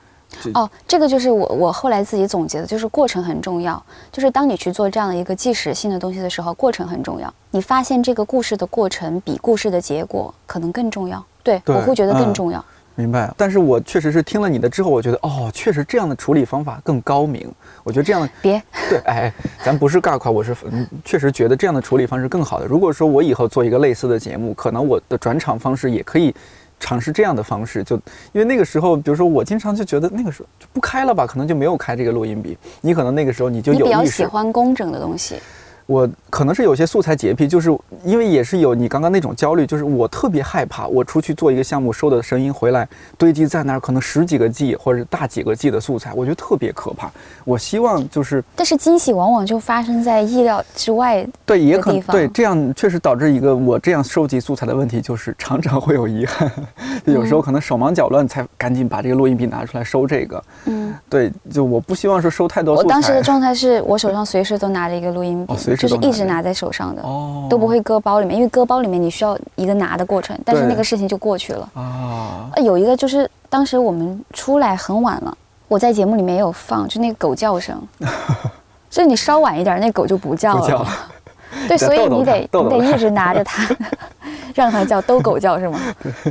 [0.54, 3.82] 哦，这个就是我我后来自己总结的，就是过程很重要。
[4.12, 7.32] 就是当你去做这样的一个即时性的东西的时候，过程很重要。
[7.50, 11.24] 你发现这个故事的过程比故事的结果可能更重要。
[11.42, 12.64] 对对我会觉得更嗯重要。
[12.94, 13.32] 明白。
[13.36, 17.50] 但是我确实是听了你的之后，我觉得哦，确实这样的处理方法更高明。
[17.82, 19.32] 我觉得这样的别， 对，哎，
[19.64, 22.66] 咱不是尬夸，我是嗯，确实觉得这样的处理方式更好的。
[22.66, 26.34] 如果说我以后做一个类似的节目，可能我的转场方式也可以
[26.80, 27.96] 尝试这样的方式，就
[28.32, 32.56] 因为那个时候，比如说我经常就觉得那个时候就不开了吧，可能就没有开这个录音笔。
[32.80, 35.36] 你可能那个时候你就你比较喜欢工整的东西，
[35.86, 37.70] 我可能是有些素材洁癖，就是
[38.04, 47.10] 因为也是有你刚刚那种焦虑，就是我特别害怕，我出去做一个项目收的声音回来堆积在那儿，可能十几个 G 或者大几个 G 的素材，我觉得特别可怕。
[47.44, 51.26] 我希望就是但是惊喜往往就发生在意料之外。
[51.44, 56.50] 对，也可能对这样确实导致一个我这样收集素材的问题，就是常常会有遗憾，
[57.04, 60.42] 有时候可能手忙脚乱才赶紧把这个录音笔拿出来收这个。
[60.64, 62.86] 嗯，对，就我不希望说收太多素材。
[62.86, 71.68] 我当时的状态是我手上随时都拿着一个录音笔，哦就是一直拿在手上的，哦都不会搁包里面，因为搁包里面你需要一个拿的过程，但是那个事情就过去了。
[71.74, 75.36] 啊，呃，有一个就是当时我们出来很晚了，
[75.68, 77.80] 我在节目里面也有放，就那个狗叫声，
[78.90, 80.60] 所 以你稍晚一点，那狗就不叫了。
[80.60, 80.86] 不叫
[81.68, 83.64] 对，所以你得你得一直拿着它，
[84.56, 85.78] 让它叫，逗狗叫是吗？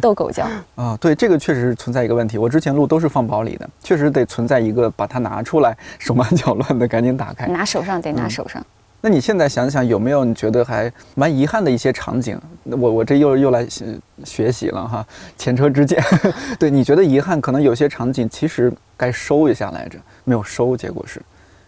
[0.01, 0.45] 逗狗叫。
[0.75, 2.37] 啊，对，这个确实是存在一个问题。
[2.37, 7.47] 我之前录都是放包里的，确实得存在一个把它拿出来，手忙脚乱的赶紧打开。
[7.47, 8.61] 拿手上得拿嗯手上。
[9.05, 12.39] 那你现在想想，有没有你觉得还蛮遗憾的一些场景？
[12.63, 15.05] 那我我这又又来学学习了哈，
[15.37, 16.01] 前车之鉴。
[16.57, 21.21] 对，你觉得遗憾，可能有些场景其实该收一下来着，没有收，结果是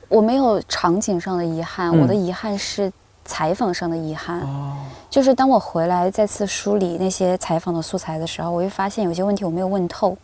[0.08, 2.89] 我没有场景上的遗憾，嗯我的遗憾是
[3.26, 4.39] 采访上的遗憾。
[4.39, 4.78] 哦，
[5.10, 10.17] 就是当我回来再次梳理那些采访的素材的时候，我会发现有些问题我没有问透。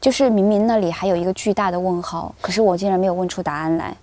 [0.00, 3.94] 就是明明那里还有一个巨大的问号，可是我竟然没有问出答案来。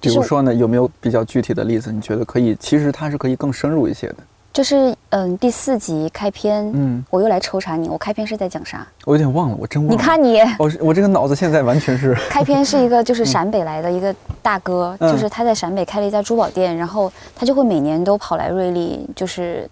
[0.00, 1.90] 就是比如说呢，有没有比较具体的例子？
[1.90, 2.54] 你觉得可以？
[2.60, 4.16] 其实它是可以更深入一些的。
[4.52, 8.86] 就是嗯，第四集开篇，嗯，我又来抽查你，我开篇是在讲啥？
[9.04, 9.94] 我有点忘了，我真忘了。
[9.94, 19.68] 你看你我 是我这个脑子现在完全是 开篇是一个就是陕北来的一个大哥，嗯就是他在陕北开了一家珠宝店，然后他就会每年都跑来瑞丽就是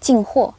[0.00, 0.52] 进货，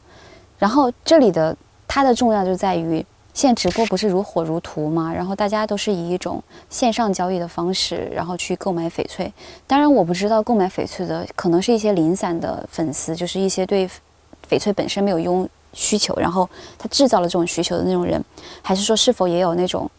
[0.59, 1.55] 然后这里的
[1.87, 3.03] 它的重要就在于。
[3.33, 5.11] 现在直播不是如火如荼吗？
[5.11, 9.33] 然后大家都是以一种线上交易的方式，然后去购买翡翠。
[9.65, 13.89] 当然，我不知道购买翡翠的可能是一些零散的粉丝，就是一些对
[14.47, 18.23] 翡翠本身没有用需求，然后他制造了这种需求的那种人，
[18.61, 19.89] 还是说是否也有那种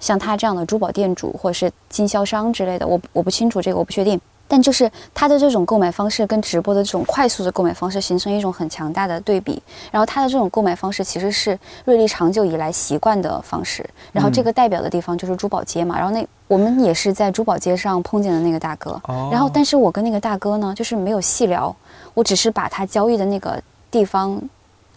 [0.00, 4.18] 像他这样的珠宝店主或者是经销商之类的，我我不清楚这个，我不确定。
[4.48, 9.62] 但就是他的这种购买方式跟直播的这种快速的购买方式形成一种很强大的对比。
[9.92, 13.88] 然后他的这种购买方式其实是瑞丽长久以来习惯的方式。
[14.10, 15.96] 然后这个代表的地方就是珠宝街嘛。
[15.96, 19.00] 然后那我们也是在珠宝街上碰见的那个大哥。
[19.04, 21.74] 哦然后但是我跟那个大哥呢，就是没有细聊，
[22.14, 24.40] 我只是把他交易的那个地方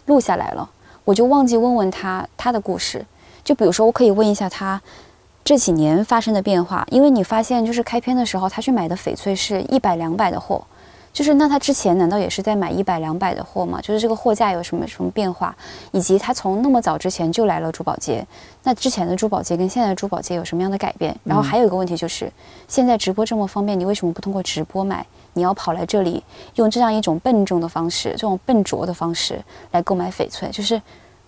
[0.06, 0.68] 录下来了，
[1.04, 3.04] 我就忘记问问他他的故事。
[3.44, 4.80] 就比如说，我可以问一下他
[5.52, 10.64] 这几年发生的变化，因为你发现就是开篇的时候，他去买的翡翠是一百两百的货，
[11.12, 13.78] 就是那他之前难道也是在买一百两百的货吗？
[13.82, 15.54] 就是这个货架有什么什么变化，
[15.90, 18.26] 以及他从那么早之前就来了珠宝街，
[18.62, 21.14] 那之前的珠宝街跟现在的珠宝街有什么样的改变？
[21.22, 22.32] 然后还有一个问题就是，
[22.66, 25.04] 现在直播这么方便，你为什么不通过直播买？
[25.34, 29.38] 你要跑来这里用这样一种笨重的方式，这种笨拙的方式
[29.72, 30.80] 来购买翡翠，就是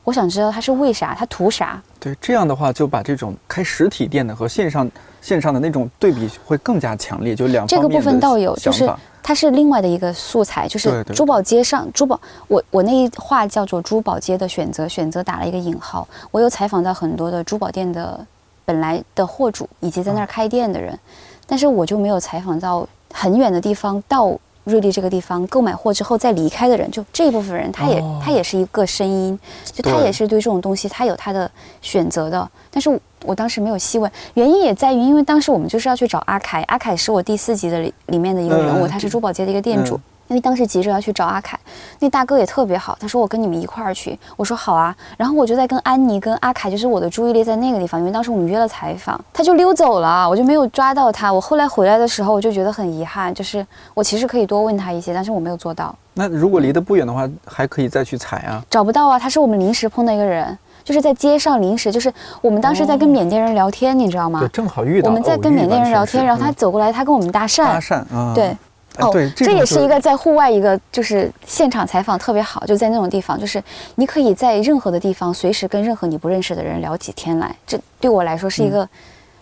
[0.05, 1.83] 我想知道他是为啥，他图啥？
[1.99, 4.88] 对，这样的话就把这种开实体店的和线上
[5.23, 8.88] 线上的那种对比会更加强烈，就两这个部分倒有，就是
[9.23, 16.07] 它是另外的一个素材，就是珠宝街上珠宝，我我那一话叫做珠宝街的选择，选择打了一个引号。
[16.31, 18.25] 我有采访到很多的珠宝店的
[18.67, 20.99] 本来的货主以及在那儿开店的人，
[21.47, 24.38] 但是我就没有采访到很远的地方到。
[24.64, 31.50] 瑞丽这个地方购买货之后再离开的人，就这一部分人，他也、哦他也是一个声音，就他也是对这种东西他有他的
[31.83, 32.50] 选择的。
[32.70, 39.96] 但是我我当时没有细问，原因也在于，因为当时我们就是要去找阿凯，阿凯是我第四集的里里面的一个人物，嗯他是珠宝街的一个店主。
[39.96, 41.59] 嗯因为当时急着要去找阿凯，
[41.99, 51.33] 那大哥也特别好，他说我跟你们一块儿去，我说好啊，然后我就在跟安妮、跟阿凯，就是我的注意力在那个地方，因为当时我们约了采访，他就溜走了，我就没有抓到他。
[51.33, 58.65] 我后来回来的时候，我就觉得很遗憾，就是我其实可以多问他一些，但是我没有做到，那如果离得不远的话，还可以再去采啊。
[58.71, 59.19] 找不到啊。
[59.19, 64.49] 他是我们临时碰到一个人，就是在街上临时，就是我们当时在跟缅甸人聊天，你知道吗对，？
[64.49, 65.09] 正好遇到。
[65.09, 68.57] 我们在跟缅甸人聊天，然后他嗯走过来，他跟我们搭讪搭，讪啊，对。
[68.97, 73.63] 哎哦，对，这也是一个在户外一个就是现场采访特别好，就在那种地方，就是
[73.97, 78.89] 你可以在任何的地方随时跟任何你不认识的人聊起天来，这对我来说是一嗯个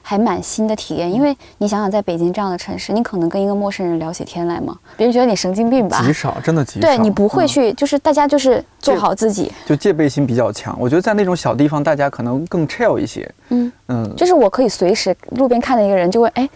[0.00, 1.12] 还蛮新的体验。
[1.12, 4.74] 因为你想想，在北京这样的城市，你可能跟一个陌生人聊起天来吗？
[4.96, 6.02] 别人觉得你神经病吧？
[6.02, 6.86] 极少，真的极 少。
[6.86, 9.52] 对你不会嗯去，就是大家就是做好自己。
[9.66, 10.74] 就戒备心比较强。
[10.80, 13.30] 我觉得在那种小地方，大家可能更 chill 一些。
[13.50, 16.48] 嗯嗯，就是我可以随时路边看到一个人就会哎。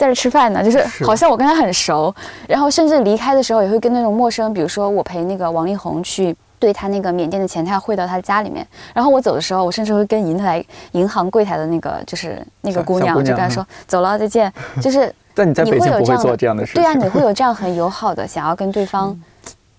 [0.00, 2.14] 在这吃饭呢，就是是好像我跟他很熟，
[2.48, 8.66] 然后甚至离开的时候也会跟那种陌生，比如说我陪那个王力宏去对他那个缅甸的钱，他要汇到他家里面。
[8.94, 16.74] 然后我走的时候，我甚至会跟银台银行柜台的那个就是那个姑娘，姑娘就跟他说走了再见，就是 但你在北京不会会有这样的做这样的事。
[16.74, 19.14] 对啊，你会有这样很友好的想要跟对方，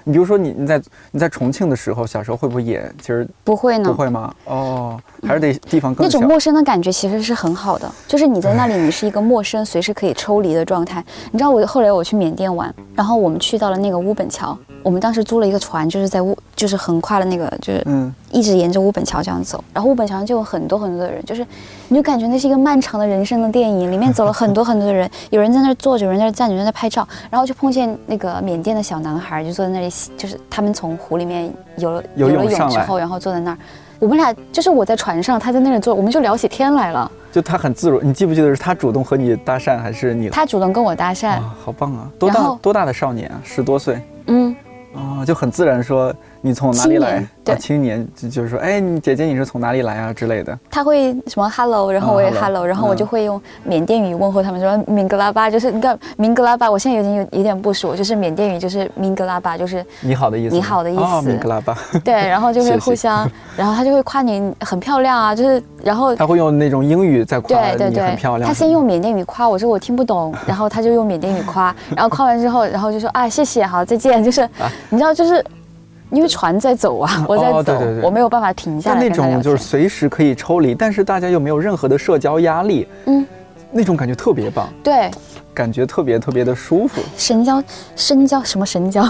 [0.04, 3.90] 你比如说你你在你在重庆的时候，小时候会不会也其实不会呢？
[3.90, 4.34] 不会吗？
[4.46, 6.24] 哦，还是得地方那种。
[6.24, 11.04] 陌生的感觉其实是很好的，就是你在那里，你是一个陌生、随时可以抽离的状态。
[11.32, 19.63] 你知道我后来我去缅甸玩，然后我们去到了那个乌本桥，我们当时租了一个船，就是在乌，就是横跨了那个，就是嗯，一直沿着乌本桥这样走。
[19.74, 21.43] 然后乌本桥上就有很多很多的人，就是
[21.88, 33.58] 你就感觉那是一个漫长的人生的电影，里面走了很多很多的人，有人在那儿坐着，有人在那站着，有人在拍照，然后就碰见那个缅甸的小男孩，就坐在那里洗，就是他们从湖里面游了游了泳之后，然后坐在那儿。
[33.97, 37.12] 我们俩就是我在船上，他在那里坐，我们就聊起天来了。
[37.32, 38.02] 就他很自如。
[38.02, 40.30] 你记不记得是他主动和你搭讪，还是你？
[40.30, 42.10] 他主动跟我搭讪，啊，好棒啊！
[42.19, 43.39] 多大多大的少年啊？
[43.43, 44.56] 十多岁嗯，
[44.95, 47.30] 啊，就很自然说你从哪里来青年？
[47.43, 50.58] 对啊，青年就就是说，哎，你姐姐你是从哪里来啊之类的。
[50.69, 60.56] 他会什么 hello，然后我也啊 hello，hello，然后我嗯就会用缅甸语问候他们说明格拉巴，就是你看明格拉巴，我现在有点有有点不熟，就是缅甸语就是明格拉巴，就是你好的意思。
[60.56, 61.77] 你好的意思哦，明格拉巴。
[62.04, 66.15] 对，然后就会 谢谢互相，然后他就会夸你很漂亮啊，就是然后。
[66.15, 68.47] 他会用那种英语在夸你对对对，很漂亮。
[68.47, 74.47] 他先用缅甸语夸我说我听不懂， 然后他就用缅甸语夸，然后夸完之后，然后就说啊谢谢，好再见，就是、
[74.89, 75.43] 你知道就是，
[76.12, 83.26] 因为船在走啊，我在走，哦对对对我没有办法停下来那种就是随时可以抽离，但是大家又没有任何的社交压力，嗯，
[83.71, 85.10] 那种感觉特别棒，对，
[85.54, 87.02] 感觉特别特别的舒服。
[87.15, 87.63] 深交，
[87.95, 89.04] 深交什么深交？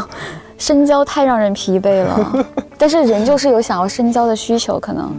[0.58, 2.46] 深交太让人疲惫了，
[2.78, 5.12] 但是人就是有想要深交的需求，可能。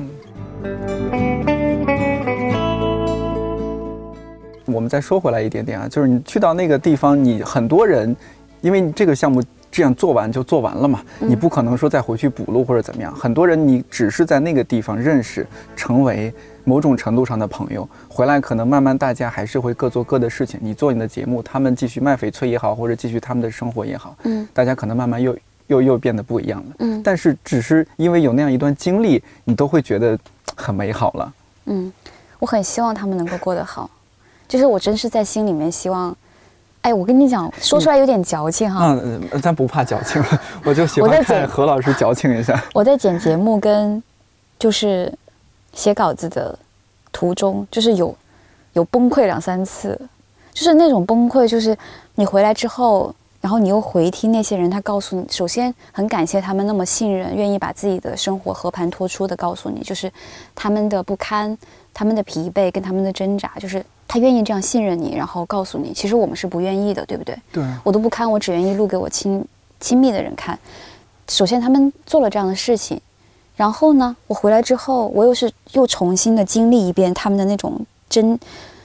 [4.66, 8.16] 我们再说回来一点点啊，就是你去到那个地方，你很多人，
[8.60, 9.42] 因为你这个项目
[9.72, 13.12] 这样做完就做完了嘛，你不可能说再回去补录或者怎么样。
[13.14, 16.32] 很多人你只是在那个地方认识，成为
[16.62, 20.60] 某种程度上的朋友，回来可能慢慢大家还是会各做各的事情。
[20.62, 25.34] 你做你的节目，他们继续卖翡翠也好，或者继续他们的生活也好，嗯大家可能慢慢又
[25.68, 26.76] 又又变得不一样了。
[26.80, 30.18] 嗯但是只是因为有那样一段经历，你都会觉得
[30.54, 31.34] 很美好了。
[31.64, 31.90] 嗯，
[32.38, 33.90] 我很希望他们能够过得好，
[34.46, 36.14] 就是我真是在心里面希望。
[36.82, 38.98] 哎，我跟你讲，说出来有点矫情哈。
[39.04, 40.22] 嗯，呃咱不怕矫情，
[40.64, 42.60] 我就喜欢看何老师矫情一下。
[42.74, 44.02] 我在剪节目跟
[44.58, 45.12] 就是
[45.72, 46.58] 写稿子的
[47.12, 48.14] 途中，就是有
[48.72, 49.98] 有崩溃两三次，
[50.52, 51.76] 就是那种崩溃，就是
[52.16, 60.10] 你回来之后，然后你又回听那些人，他告诉你，首先很感谢他们那么信任，愿意把自己的生活和盘托出的告诉你，就是
[60.54, 61.56] 他们的不堪、
[61.94, 67.36] 他们的疲惫跟他们的挣扎，就是他愿意这样信任你，然后告诉你，其实我们是不愿意的，对不对？
[67.52, 69.44] 对，我都不看，我只愿意录给我亲
[69.80, 70.58] 亲密的人看。
[71.28, 73.00] 首先，他们做了这样的事情，
[73.56, 77.78] 然后呢，我回来之后，我又是又重新的经历一遍他们的那种
[78.08, 78.38] 真，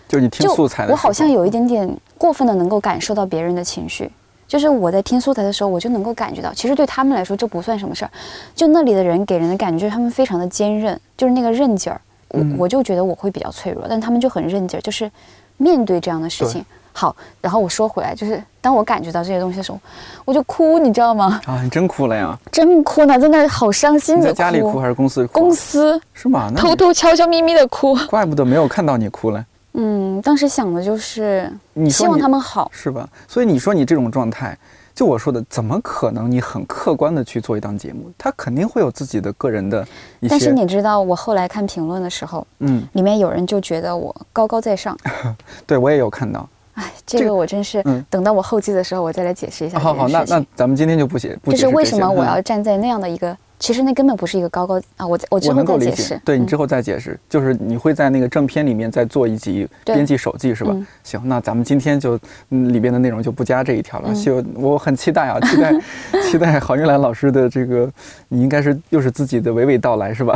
[0.07, 4.09] 就你听素材的，我好像有一点点过分的能够感受到别人的情绪。
[4.47, 8.11] 就是我在听素材的时候，我就能够感觉到，其实对他们来说这不算什么事儿。
[8.55, 11.99] 就那里的人给人的感觉就是他们非常的坚韧，就是那个韧劲儿。
[12.29, 15.09] 我、嗯我就觉得我会比较脆弱，但他们就很韧劲儿，就是
[15.57, 16.63] 面对这样的事情。
[16.91, 19.79] 好，然后我说回来，就是当我感觉到这些东西的时候，
[20.25, 21.39] 我就哭，你知道吗？
[21.45, 22.35] 啊，你真哭了呀？
[22.51, 25.33] 真哭呢，在那儿好伤心你的在家里哭还是公司哭？
[25.39, 26.51] 公司是吗？
[26.55, 27.95] 偷偷悄悄咪咪的哭。
[28.07, 29.45] 怪不得没有看到你哭了。
[29.73, 32.71] 嗯，当时想的就是希你希望他们好。
[32.73, 33.07] 是吧？
[33.27, 34.57] 所以你说你这种状态，
[34.97, 38.11] 就我说的，怎么可能你很客观的去做一档节目？
[38.17, 39.87] 他肯定会有自己的个人的。
[40.27, 44.97] 但是你知道，我后来看评论的时候，嗯，里面有人就觉得我高高在上。
[45.67, 46.49] 对我也有看到。
[46.73, 50.23] 哎，这这个个我真是嗯等到我后记的时候，我再来解释一下这好好，那。
[50.27, 60.71] 那咱们今天就不写，不就是为什么我嗯要站在那样的一个，其实那根本不是一个高高啊，我我之后我能够理解再解释。，嗯对你之后再解释，就是你会在那个正片里面再做一集编辑手记是吧？
[60.73, 64.09] 嗯行，那咱们今天就嗯里边的内容就不加这一条了。
[64.11, 65.73] 嗯希望我很期待啊，期待
[66.29, 67.89] 期待郝云兰老师的这个，
[68.27, 70.33] 你应该是又是自己的娓娓道来是吧？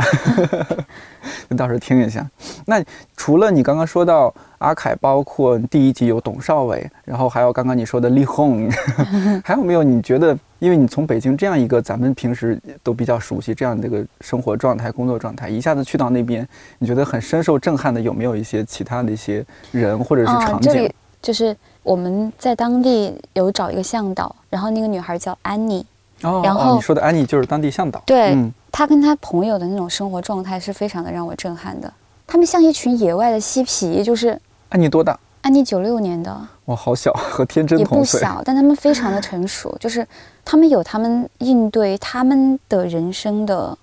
[1.48, 2.26] 你到时候听一下。
[2.66, 2.82] 那
[3.16, 8.68] 除了你刚刚说到阿凯，包括第一集有董少伟，然后还有刚刚你说的李红，
[9.44, 9.82] 还有没有？
[9.82, 16.48] 你觉得，因为你从北京这样一个咱们平时都比较熟悉这样的一个生活状态、工作状态，一下子去到那边，
[16.78, 20.72] 你觉得很深受震撼的，有没有一些其他的一些人或者是场景？
[20.72, 25.84] 这里就是我们在当地有找一个向导，然后那个女孩叫安妮，
[26.22, 31.92] 哦，哦然后你说的安妮就是当地向导，对嗯，她跟她朋友的那种生活状态是非常的让我震撼的。
[32.24, 35.18] 他们像一群野外的嬉皮，就是安妮多大？
[35.42, 38.18] 安妮九六年的，哇，好小，和天真也同岁。
[38.20, 40.06] 不小，但他们非常的成熟， 就是
[40.44, 43.76] 他们有他们应对他们的人生的，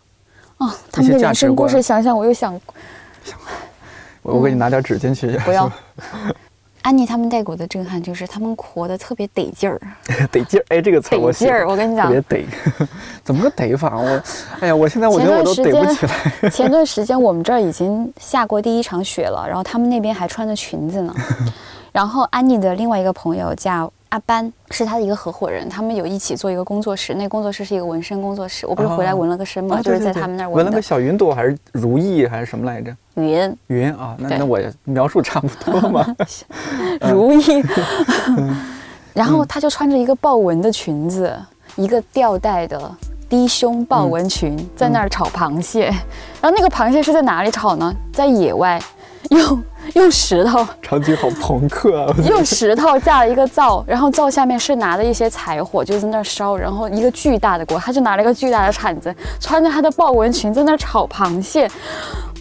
[0.57, 2.53] 哦，他们的人生故事，想想我又想
[4.21, 5.37] 我我给你拿点纸巾去。
[5.39, 5.71] 不要。
[6.81, 9.79] 安妮他们带给我的震撼就是他们活得特别得劲儿，
[10.31, 11.67] 得劲儿，哎，这个词我得劲儿。
[11.67, 12.87] 我跟你讲特别，得，
[13.23, 13.97] 怎么个得法？
[13.97, 14.23] 我，
[14.61, 16.49] 哎呀，我现在我觉得我都得不起来。
[16.49, 21.13] 前段时间我们这儿已经下过第一场雪了，然后他们那边还穿着裙子呢。
[21.91, 28.65] 然后安妮的另外一个朋友叫阿班，是他的一个合伙人，他们有一起做一个工作室，那工作室是一个纹身工作室。
[28.65, 29.77] 我不是回来纹了个身吗？
[29.77, 32.95] 啊就是在他们那儿纹了个小云朵，还是如意，还是什么来着？
[33.15, 36.15] 云云啊，那那我描述差不多嘛。
[37.11, 37.63] 如意。
[39.13, 41.37] 然后她就穿着一个豹纹的裙子，
[41.75, 42.91] 一个吊带的
[43.27, 45.85] 低胸豹纹裙，在那儿炒螃蟹。
[46.41, 47.93] 然后那个螃蟹是在哪里炒呢？
[48.13, 48.81] 在野外，
[49.37, 49.63] 用
[49.93, 52.15] 用石头场景好朋克啊！
[52.27, 61.69] 用石头架了一个灶，然后灶下面是拿的一些柴火，就在那儿烧，然后一个巨大的锅，他就拿了一个巨大的铲子，穿着他的豹纹裙在那儿炒螃蟹。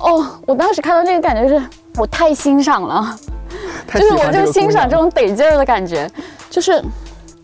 [0.00, 1.62] 哦，我当时看到那个感觉是，
[1.96, 3.14] 我太欣赏了，
[3.92, 6.10] 就是我就欣赏这种得劲儿的感觉，
[6.48, 6.82] 就是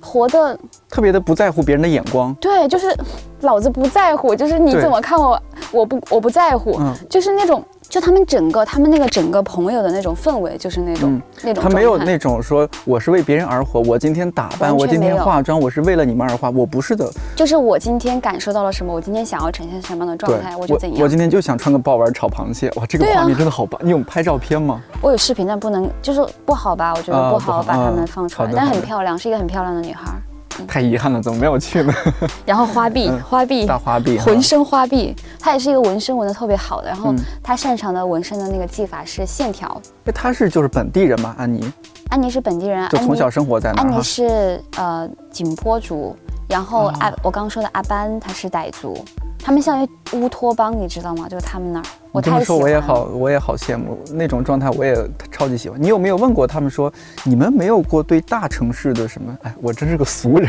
[0.01, 2.33] 活的特别的不在乎别人的眼光。
[2.41, 2.97] 对，就是
[3.43, 5.39] 老子不在乎，就是你怎么看我，
[5.71, 7.63] 我不我不在乎，嗯就是那种。
[7.95, 17.09] 就他们整个，他们那个整个朋友的那种氛围，就是那种、嗯那种他没有那种说我是为别人而活，我今天打扮，我今天化妆，我是为了你们而化，我不是的。
[17.37, 21.01] 就是我今天感受到了什么，我今天想要呈现什么样的状态，我就怎样。
[21.01, 23.81] 我今天就想穿个豹纹炒螃蟹，哇，这个画面真的好棒！
[23.81, 24.83] 你有拍照片吗？
[25.01, 26.93] 我有视频，但不能，就是不好吧？
[26.97, 30.19] 我觉啊得不好把它不好嗯们放出来，但很漂亮，是一个很漂亮的女孩儿。
[30.67, 31.93] 太遗憾了，怎么没有去呢？
[32.47, 36.89] 然后花臂，嗯花臂，大花臂，浑身花臂，他也是一个纹身纹的特别好的。
[36.89, 39.81] 然后他擅长的纹身的那个技法是线条。
[40.05, 41.73] 哎，他是就是本地人吗，安妮
[42.11, 44.03] 安妮是本地人啊，就从小生活在那安妮。
[44.03, 46.15] 是呃景颇族，
[46.49, 49.05] 然后哦阿、我刚刚说的阿班他是傣族，
[49.45, 51.29] 他们像一乌托邦，你知道吗？
[51.29, 52.65] 就是他们那儿，我太喜欢了。
[52.65, 54.97] 我也好，我也好羡慕那种状态，我也
[55.31, 55.81] 超级喜欢。
[55.81, 56.91] 你有没有问过他们说，
[57.25, 59.37] 你们没有过对大城市的什么？
[59.43, 60.49] 哎，我真是个俗人，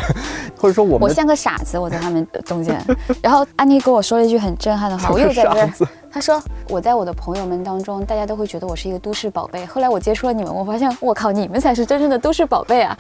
[0.57, 2.81] 或者说我们我像个傻子，我在他们中间。
[3.21, 5.55] 然后安妮跟我说了一句很震撼的话，我又在这儿。
[5.55, 5.85] 傻子。
[6.09, 9.65] 她说我在我的朋友们当中，大家都会觉得我是一个都市宝贝。
[9.65, 12.97] 后来我接触了你们，我发现我靠，你们才是真正的都市宝贝啊！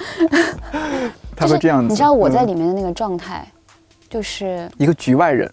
[1.37, 3.47] 他会这样子，你知道我在嗯里面的那个状态，
[4.09, 5.49] 就是一个局外人，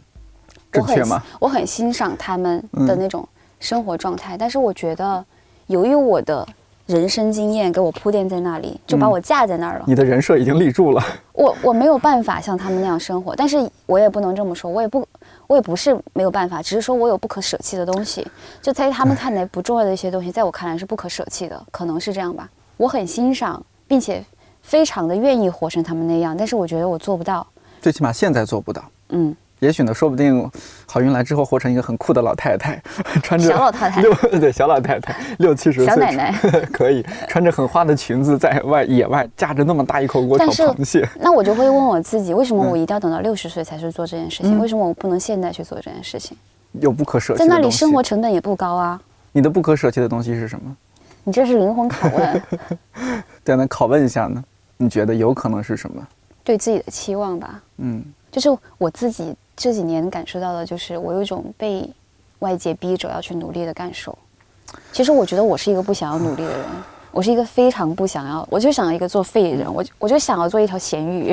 [0.73, 1.23] 正确吗？
[1.39, 3.29] 我很欣赏他们的嗯那种
[3.61, 5.25] 生活状态，但是我觉得，
[5.67, 6.47] 由于我的
[6.87, 9.85] 人生经验给我铺垫在那里，就把嗯我架在那儿了。
[9.87, 11.03] 你的人设已经立住了。
[11.33, 15.07] 我我没有办法像他们那样生活，但是我也不能这么说，我也不
[15.47, 18.27] 我也不是没有办法，只是说我有不可舍弃的东西，
[18.61, 22.49] 就在他们看来不重要的一些东西，在我看来是不可舍弃的，可能是这样吧。
[22.77, 24.25] 我很欣赏，并且
[24.63, 27.47] 非常的愿意活成他们那样，但是我觉得我做不到。
[27.81, 28.83] 最起码现在做不到。
[29.11, 30.51] 嗯，也许呢，说不定
[30.87, 32.83] 好运来之后活成一个很酷的老太太，
[33.23, 36.33] 穿着小老太太六 对小老太太 六七十岁，小奶奶
[36.73, 44.59] 可以穿着很花的裙子在外野外架着那么大一口锅炒螃蟹，那我就会问我自己，为什么嗯我一定要等到六十岁才去做这件事情？
[44.59, 46.37] 嗯为什么我不能现在去做这件事情？
[46.81, 47.71] 有不可舍弃在那里。
[47.71, 49.01] 生活成本也不高啊。
[49.31, 50.77] 你的不可舍弃的东西是什么？
[51.23, 52.43] 你这是灵魂拷问，
[53.45, 54.43] 对，那拷问一下呢？
[54.77, 56.05] 你觉得有可能是什么？
[56.43, 57.63] 对自己的期望吧。
[57.77, 61.89] 嗯，就是我自己这几年感受到的，就是我有一种被
[62.41, 64.17] 外界逼着要去努力的感受。
[64.93, 66.61] 其实我觉得我是一个不想要努力的人，
[67.11, 71.33] 我是一个非常不想要，我就想要一个做废人，我就我就想要做一条咸鱼，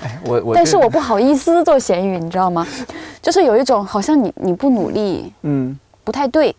[0.00, 2.66] 哎，我我但是我不好意思做咸鱼，你知道吗？
[3.20, 6.54] 就是有一种好像你你不努力嗯不太对。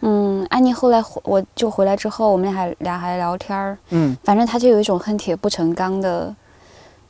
[0.00, 6.32] 嗯，安妮后来回我就回来之后，我们俩还俩还聊天儿，嗯，反正她就有一种恨铁不成钢的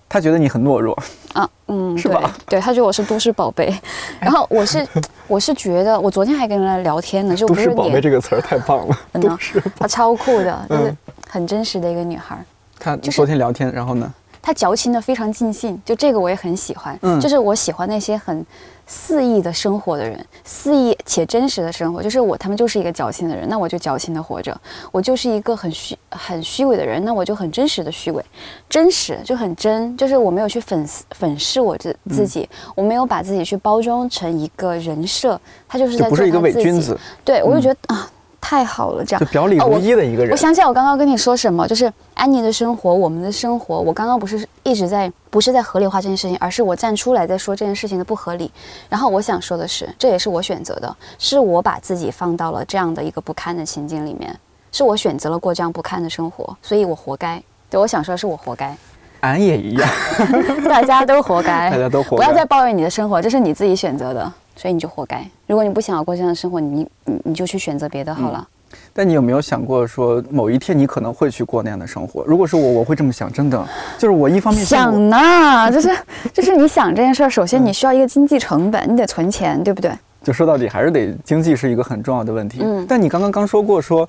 [0.09, 0.97] 他觉得你很懦弱，
[1.35, 3.73] 啊，嗯，对是吧对，他觉得我是都市宝贝，
[4.19, 4.87] 然后我是
[5.27, 9.63] 我是觉得，我昨天还跟人聊天呢，就都市不是宝贝这个词儿太棒了， 真的都市。
[9.79, 10.97] 她超酷的，就是嗯
[11.29, 12.43] 很真实的一个女孩儿。
[12.79, 14.11] 他就是昨天聊天，然后呢？
[14.41, 16.99] 她矫情的非常尽兴，就这个我也很喜欢。
[17.03, 18.45] 嗯就是我喜欢那些很
[18.89, 22.03] 肆意的生活的人，肆意且真实的生活。
[22.03, 24.53] 就是我，他们就是一个矫情的人，那我就矫情的活着；
[24.91, 28.25] 我就是一个很虚很虚伪的人，那我就很真实的虚伪。
[28.69, 36.39] 真实就很真，就是我没有去粉饰粉饰我自自己，嗯我没有把自己去包装成一个人设，他就是在就不是一个。
[36.41, 38.11] 伪君子，对，我就嗯觉得、啊，
[38.41, 39.27] 太好了，这样就。
[39.31, 40.37] 表里如一的一个人我。
[40.37, 43.79] 想起来，我刚刚跟你说什么，就是安妮的生活，我们的生活。
[43.81, 48.51] 我刚刚不是一直在，不是在合理化这件事情，而是我站出来在说这件事情的不合理。
[48.89, 54.35] 然后我想说的是，这也是我选择的，是我把自己放到了这样的一个不堪的情境里面。
[54.71, 57.43] 是我选择了过这样不堪的生活，所以我活该。
[57.71, 58.77] 对我想说的是我活该，
[59.21, 59.89] 俺也一样，
[60.69, 62.17] 大家都活该， 大家都活该。
[62.17, 65.25] 不要再抱怨你的生活，这是你自己选择的，所以你就活该。
[65.47, 68.47] 如果你不想要过这样的生活，你你你就去选择别的好了。
[68.93, 72.25] 但你有没有想过，说某一天你可能会去过那样的生活？
[72.27, 73.65] 如果是我，我会这么想，真的，
[73.97, 75.97] 就是我一方面想呢， 就是
[76.33, 79.93] 就是你想这件事儿，首先你需要一个经济成本，你得存钱，对不对？
[80.25, 82.59] 就说到底还是得经济是一个很重要的问题。
[82.61, 82.85] 嗯。
[82.89, 84.07] 但你刚刚刚说过说，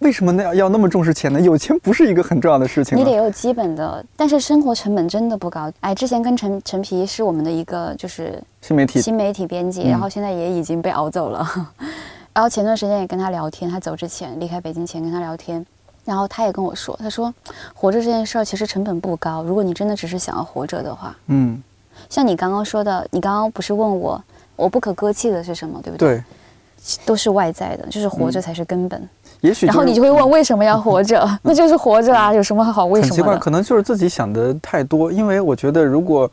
[0.00, 1.38] 为什么那要那么重视钱呢？
[1.40, 2.96] 有钱不是一个很重要的事情。
[2.96, 5.70] 你得有基本的，但是生活成本真的不高。
[5.80, 11.46] 哎，之前跟陈陈皮是我们的一个就是新媒体新媒体编辑，然后现在也已经被熬走了。
[12.32, 15.64] 然后前段时间也跟他聊天，他走之前离开北京前跟他聊天，
[16.06, 17.32] 然后他也跟我说，他说
[17.74, 21.62] 活着这件事儿其实成本不高，如果你真的只是想要活着的话，嗯，
[22.08, 24.22] 像你刚刚说的，你刚刚不是问我
[24.56, 26.16] 我不可割弃的是什么，对不对？
[26.16, 26.24] 对，
[27.04, 29.06] 都是外在的，就是活着才是根本。
[29.40, 31.26] 也许，然后你就会问为什么要活着？
[31.42, 33.10] 那就是活着啊，有什么好为什么？
[33.10, 36.30] 很奇怪，可能就是自己想的太多，因为我觉得如果。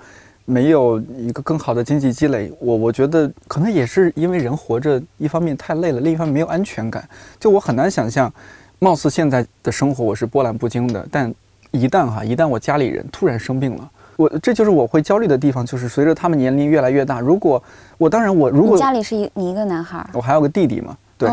[0.50, 7.04] 没有一个更好的经济积累，我我觉得可能也是因为人活着，一方面太累了，另一方面没有安全感。
[7.38, 8.32] 就我很难想象，
[8.80, 11.30] 貌似现在的生活我是波澜不惊的，但
[11.72, 17.62] 一旦哈，一旦我家里人突然生病了，我这就是我会焦虑的地方，就是随着他们年龄越来越大，如果
[17.98, 20.96] 我当然我如果家里是一你一个男孩，我还有个弟弟嘛。
[21.18, 21.30] 对，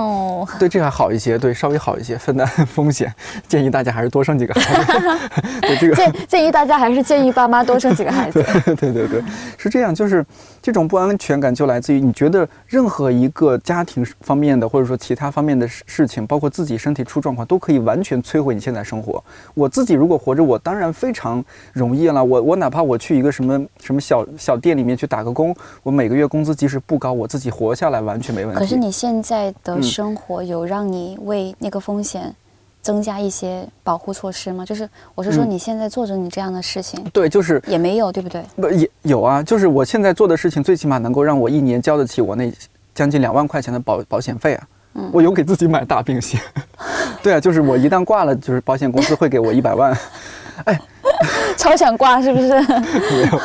[0.58, 3.12] 对，这还好一些，对，稍微好一些，分担 风险。
[3.46, 4.92] 建议大家还是多生几个孩子。
[5.60, 8.42] 对，这个建建议大家还是建议爸妈多生几个孩子。
[8.64, 9.22] 对对对对，
[9.58, 10.24] 是这样，就是
[10.62, 19.22] 这种不安全感就来自于你觉得任何一个家庭方面的或者说其他方面的事事情，包括自己身体出状况，都可以完全摧毁你现在生活。
[19.52, 22.24] 我自己如果活着，我当然非常容易了。
[22.24, 28.58] 我我哪怕我去一个什么什么小小店里面去打个工，我每个月工资即使不高，我自己活下来完全没问题。
[28.58, 29.73] 可是你现在的。
[29.82, 32.34] 生活有让你为那个风险
[32.82, 34.64] 增加一些保护措施吗？
[34.64, 38.44] 就是我是说，你现在做着你这样的事情，对，就是也没有，对不对？
[38.56, 39.42] 不也有啊？
[39.42, 42.52] 就是我现在做的事情，最起码能够让我一年交得起我那
[42.94, 44.68] 将近两万块钱的保保险费啊。
[44.94, 46.40] 嗯，我有给自己买大病险。
[47.22, 49.96] 对啊，就是我一旦挂了，就是保险公司会给我一百万。
[50.64, 50.80] 哎。
[51.56, 52.48] 超想挂是不是？
[52.48, 53.40] 没有，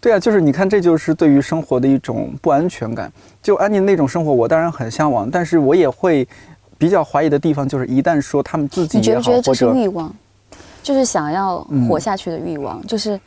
[0.00, 3.10] 对啊，就是你看，这就是对于生活的一种不安全感。
[3.42, 6.26] 就安妮那种生活，我当然很向往，但是我也会
[6.78, 10.12] 比较怀疑的地方，就是一旦说他们自己，你觉不觉得这是欲望？
[10.82, 13.18] 就是想要活下去的欲望，就是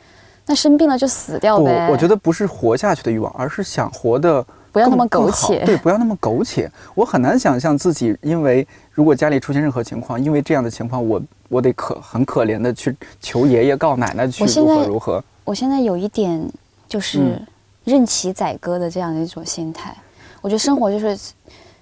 [0.46, 1.86] 那生病了就死掉呗。
[1.86, 4.44] 我我觉得不是活下去的欲望，而是想活的。
[4.72, 6.70] 不要那么苟且，对，不要那么苟且。
[6.94, 15.22] 我很难想象自己，因为如果家里出现任何情况，因为这样的情况，我我得可很可怜的去求爷爷告奶奶去如何如何。
[15.44, 16.40] 我现在有一点
[16.88, 17.40] 就是
[17.84, 19.96] 任其宰割的这样的一种心态，
[20.40, 21.18] 我觉得生活就是。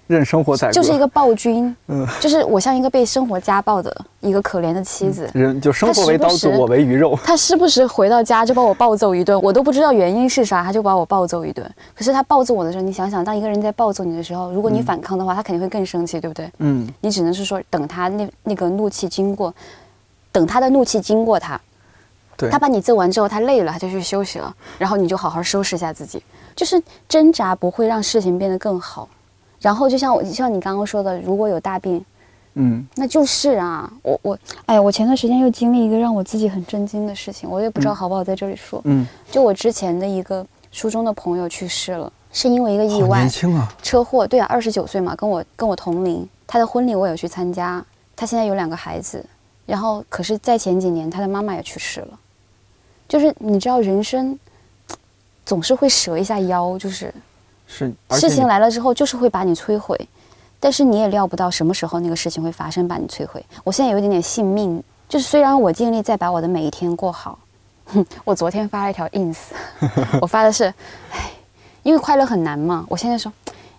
[0.07, 5.29] 任生活宰，就是一个暴君， 嗯，就是我像一个被生活家暴的一个可怜的妻子。
[5.33, 7.17] 人就生活为刀俎，我为鱼肉。
[7.25, 11.67] 他时不时回到家就把我暴揍一顿，我都不知道原因是啥，他就把我暴揍一顿。
[11.95, 16.49] 可是他暴揍我的时候，你想想，当一个人在暴揍你的时候，如果你反抗的话，他肯定会更生气，对不对？
[16.59, 19.53] 嗯，你只能是说等他那那个怒气经过，
[20.31, 21.59] 等他的怒气经过他，
[22.37, 26.21] 对，他把你揍完之后，他累了，他就去休息了，然后你就好好收拾一下自己。
[26.55, 29.09] 就是挣扎不会让事情变得更好。
[29.59, 32.03] 然后就像我，像你刚刚说的，如果有大病，
[32.53, 47.83] 嗯，那就是啊，我我，哎呀，我前段时间又经历一个让我自己很震惊的事情，我也不知道好不好在这里说，嗯，就我之前的一个初中的朋友去世了，是因为一个意外，年轻啊，车祸，对啊，二十九岁嘛，跟我跟我同龄，他的婚礼我有去参加，
[48.15, 49.25] 他现在有两个孩子，
[49.65, 52.19] 然后可是，在前几年他的妈妈也去世了，
[53.09, 54.37] 就是你知道，人生
[55.45, 57.13] 总是会折一下腰，就是。
[57.67, 59.99] 是事情来了之后，就是会把你摧毁，
[60.59, 63.43] 但是你也料不到什么时候那个事情会发生，把你摧毁。
[63.63, 67.37] 我现在有一点点信命，就是虽然我尽力在把我的每一天过好，
[67.85, 69.37] 哼，我昨天发了一条 ins，
[70.21, 70.65] 我发的是，
[71.11, 71.31] 唉，
[71.83, 72.85] 因为快乐很难嘛。
[72.87, 73.31] 我现在说，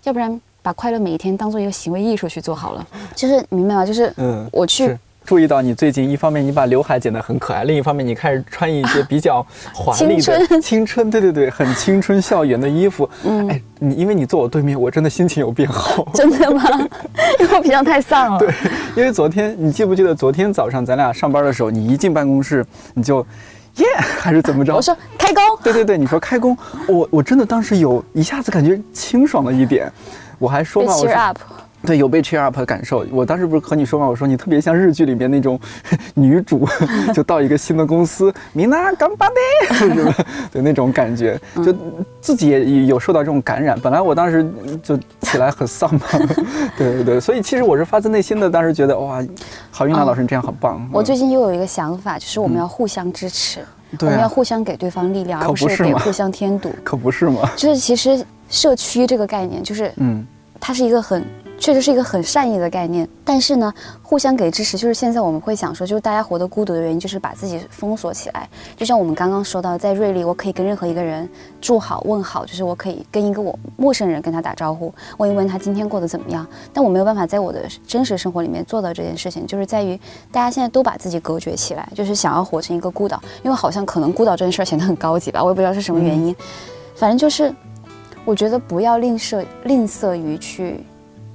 [0.05, 3.87] 要不然把快乐每一天当做一个行为艺术去做好了，就是明白吗？
[3.87, 4.99] 就是嗯，我去。
[5.27, 13.11] 注意到你最近一方面你把刘海剪得很可爱，另一方面你开始穿一些比较华丽的青春，对对对，很青春校园的衣服。
[13.25, 16.07] 嗯，哎，你因为你坐我对面，我真的心情有变好。
[16.15, 16.63] 真的吗？
[17.41, 18.39] 因为我平常太丧了。
[18.39, 18.49] 对，
[18.95, 22.65] 因为昨天你记不记得昨天早上咱俩上班的时候，你一进办公室
[22.95, 23.19] 你就
[23.77, 24.77] 耶还是怎么着？
[24.77, 25.43] 我说开工。
[25.61, 26.57] 对对对，你说开工，
[26.87, 29.93] 我我真的当时有一下子感觉清爽了一点。
[30.39, 31.35] 我还说嘛，我说。
[31.87, 33.07] 对，有被 cheer up 的感受。
[33.11, 34.07] 我当时不是和你说吗？
[34.09, 35.59] 我说你特别像日剧里面那种
[36.15, 36.67] 女主，
[37.15, 40.15] 就到一个新的公司，米娜干巴的， 是吧？
[40.53, 41.75] 对，那种感觉，就
[42.21, 43.79] 自己也有受到这种感染。
[43.81, 44.45] 本来我当时
[44.83, 46.01] 就起来很丧嘛，
[46.77, 49.25] 对对对，所以其实我是发自内心的，当时觉得哇，
[49.71, 50.87] 郝云娜老师你这样很棒。
[50.93, 53.61] 我最近又有一个想法，就是我们要互相支持，
[54.01, 56.75] 我们要互相给对方力量，而不是给互相添堵。
[56.83, 57.49] 可不是吗？
[57.57, 60.27] 就是其实社区这个概念，就是嗯，
[60.59, 61.25] 它是一个很。
[61.59, 68.49] 确实是一个很善意的概念，但是呢，互相给支持，就是现在我们会想说，就是大家活得孤独的原因，就是把自己封锁起来。
[68.77, 71.29] 就像我们刚刚说到，在瑞丽，我可以跟任何一个人
[71.61, 76.47] 祝好、问好，就是我可以跟一个我陌生人跟他打招呼，问一问他今天过得怎么样。
[76.73, 79.99] 但我没有办法在我的真实生活里面做到这件事情，就是在于
[80.31, 86.37] 大家现在都把自己隔绝起来，就是想要活成一个孤岛，因为好像可能孤岛这件事儿显得很高级吧，我也不知道是什么原因。
[86.95, 87.53] 反正就是，
[88.25, 90.85] 我觉得不要吝啬吝啬于去。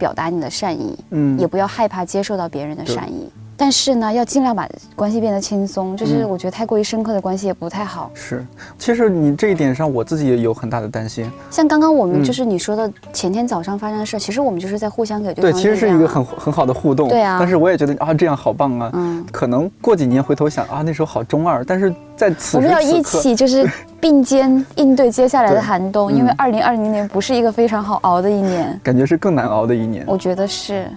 [0.02, 3.30] 表达你的善意，嗯，也不要害怕接受到别人的善意。
[3.62, 5.96] 但是呢，要尽量把关系变得轻松。
[5.96, 8.10] 就是我觉得太过于深刻的关系也不太好。
[8.16, 8.44] 是，
[8.80, 11.32] 其实你这一点上，我自己也有很大的担心。
[11.52, 15.52] 像刚刚我们就是你说的前天早上发生的事，其实我们就是在互相给对方。
[15.52, 17.08] 对，其实是一个很很好的互动。
[17.08, 17.38] 对啊。
[17.40, 18.90] 但是我也觉得啊，这样好棒啊。
[18.96, 19.24] 嗯。
[19.32, 21.64] 可能过几年回头想啊，那时候好中二。
[21.64, 30.04] 但是在此我们要一起就是并肩应对接下来的寒冬，因为二零二零年不是一个非常好熬的一年，感觉是更难熬的一年。
[30.08, 30.88] 我觉得是。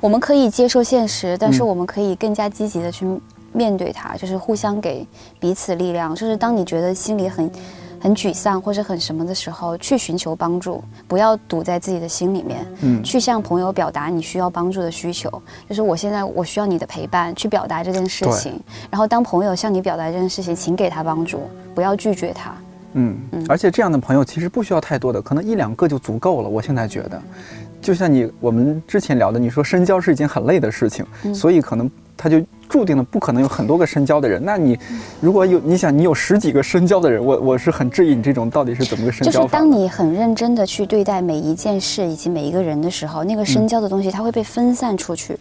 [0.00, 3.06] 我们可以接受现实，但是我们可以更加积极的去
[3.52, 5.06] 面对它，就是互相给
[5.38, 6.14] 彼此力量。
[6.14, 7.50] 就是当你觉得心里很
[8.00, 15.30] 很沮丧或者很什么的时候，去寻求帮助，不要堵在自己的心里面，嗯，去向朋友表达你需要帮助的需求。
[15.68, 18.58] 就是我现在我需要你的陪伴，去表达这件事情。
[18.90, 21.42] 然后当朋友向你表达这件事情，请给他帮助，
[21.74, 22.54] 不要拒绝他。
[22.94, 23.44] 嗯嗯。
[23.48, 26.48] 而且这样的朋友其实不需要太多的，可能一两个就足够了。
[26.48, 27.20] 我现在觉得。
[27.80, 31.02] 就像你我们之前聊的，你说深交是一件很累的事情，
[31.34, 32.38] 所以可能他就
[32.68, 34.38] 注定了不可能有很多个深交的人。
[34.44, 34.78] 那你
[35.18, 45.34] 如果有你想你有十几个深交的人，我我是很质疑你这种到底是怎么个深交就是当你很认真的去对待每一件事以及每一个人的时候，那个深交的东西它会被分散出去。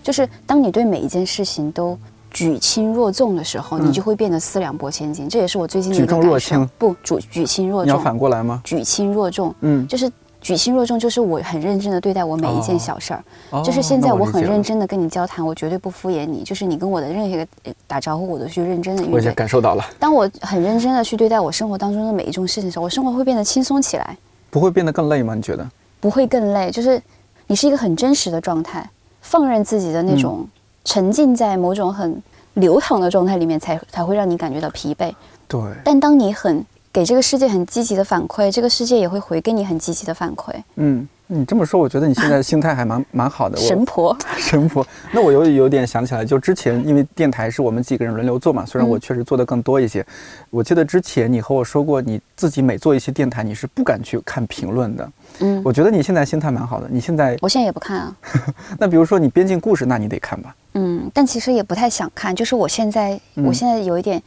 [0.00, 1.98] 就是当你对每一件事情都
[2.30, 5.28] 举轻若重的时候，你就会变得思两拨千斤。
[5.28, 6.68] 这也是我最近的一个感受。
[6.78, 8.60] 不举举轻若重，你要反过来吗？
[8.64, 10.10] 举轻若重，嗯，就是。
[10.42, 17.46] 举轻若重，就是我很认真的对待我每一件小事儿，就是现在我很认真的跟你交谈，我绝对不敷衍你，就是你跟我的任何一个
[17.86, 19.04] 打招呼，我都去认真的。
[19.12, 19.84] 我已经感受到了。
[19.98, 24.16] 当我很认真的去对待我生活当中的每一种事情的时候，我生活会变得轻松起来。
[24.48, 25.34] 不会变得更累吗？
[25.34, 25.70] 你觉得？
[26.00, 26.98] 不会更累，就是
[27.46, 28.88] 你是一个很真实的状态，
[29.20, 30.48] 放任自己的那种
[30.84, 32.22] 沉浸在某种很
[32.54, 35.14] 流淌的状态里面，才才会让你感觉到疲惫。
[35.46, 35.60] 对。
[35.84, 36.64] 但当你很。
[36.92, 40.52] 给这个世界很积极的反馈，这个世界也会回给你很积极的反馈。
[40.74, 43.56] 嗯，你这么说，我觉得你现在心态还蛮 蛮好的。
[43.56, 44.84] 神婆， 神婆。
[45.12, 50.04] 那我有有点想起来，就之前因为电台是我们几个人轮流做嘛，虽然我确实做的更多一些。
[50.50, 55.12] 我记得之前你和我说过，你自己每做一些电台，你是不敢去看评论的。
[55.38, 56.88] 嗯，我觉得你现在心态蛮好的。
[56.90, 58.16] 你现在，我现在也不看啊。
[58.76, 60.52] 那比如说你编进故事，那你得看吧。
[60.74, 62.34] 嗯，但其实也不太想看。
[62.34, 64.20] 就是我现在，我现在有一点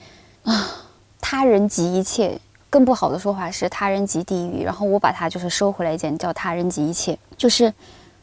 [0.44, 0.70] 啊，
[1.20, 2.40] 他人及一切。
[2.74, 7.16] 更不好的说法是他人即地狱，然后我把它就是收回来一点，叫他人即一切。
[7.38, 7.72] 就是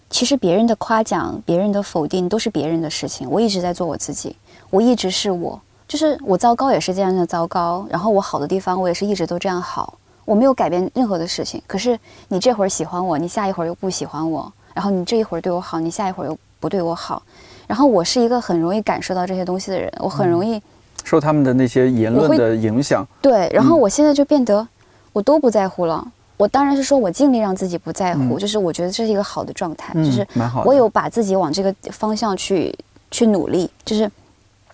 [0.09, 4.36] 其实别人的夸奖、别人的否定都是别人的事情，我一直在做我自己，
[4.68, 9.94] 我一直是我，就是我糟糕也是这样的糟糕，然后我好的地方我也是一直都这样好，
[10.24, 11.62] 我没有改变任何的事情。
[11.68, 11.96] 可是
[12.26, 17.22] 你这会儿喜欢我，你下一会儿又不喜欢我，然后你这一会儿对我好，你下一会儿又不对我好，
[17.68, 20.61] 然后我是一个很容易感受到这些东西的人，我很容易。
[21.05, 24.66] 受他们的那些言论的影响，对，然后我现在就变得，
[25.12, 26.07] 我都不在乎了。
[26.36, 30.26] 我当然是说我尽力让自己不在乎，就是我觉得这是一个好的状态，就是
[30.64, 32.74] 我有把自己往这个方向去
[33.11, 33.70] 去努力。
[33.84, 34.11] 就是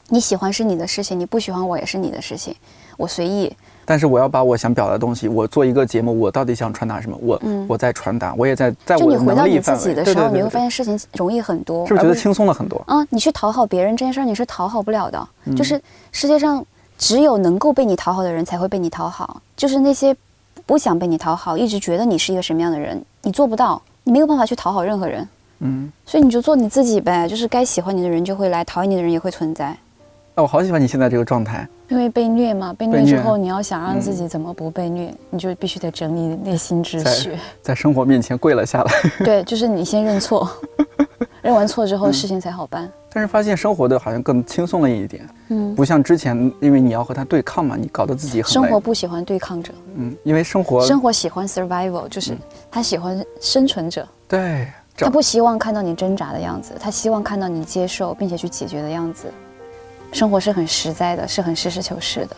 [0.08, 2.54] 你喜欢是你的事情，你不喜欢我也是你的事情，
[2.96, 3.52] 我随意。
[3.86, 7.16] 但是我要把我想表达的东西，我做一个节目，我到底想传达什么？
[7.22, 9.94] 我我在传达，我也在在我的能力范围。
[9.94, 12.82] 的时候，你会发现事情容易很多，是不是觉得轻松了很多？
[12.86, 15.28] 啊，你去讨好别人这件事儿，你是讨好不了的。
[15.56, 15.80] 就是
[16.10, 16.62] 世界上
[16.98, 20.14] 只有能够被你讨好的人才会被你讨好，就是那些
[20.66, 25.28] 不想被你讨好，一直觉得你是一个什么样的人，你做不到，你没有办法去讨好任何人。
[25.60, 29.74] 嗯，所以你就做你自己呗，就是该喜欢你的人就会来，讨厌你的人也会存在。
[30.36, 31.66] 那我好喜欢你现在这个状态。
[31.88, 37.32] 因为被虐嘛，被虐之后，你要想让自己怎么不被虐，你就必须得整理内心秩序，
[37.62, 38.92] 在生活面前跪了下来。
[39.24, 40.46] 对，就是你先认错，
[41.40, 42.86] 认完错之后，事情才好办。
[43.10, 48.50] 但是发现生活的好像更轻松了一点，嗯，不像之前，因为你要和他对抗嘛，你搞得自己很。
[48.50, 52.36] 生活不喜欢对抗者，嗯，因为生活生活喜欢 survival，就是
[52.70, 54.06] 他喜欢生存者。
[54.28, 54.68] 对。
[54.98, 59.30] 他不希望看到你挣扎的样子，他希望看到你接受并且去解决的样子。
[60.16, 62.34] 生活是很实在的，是很实事求是的。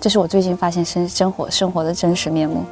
[0.00, 2.64] 这是我最近发现生生活生活的真实面目。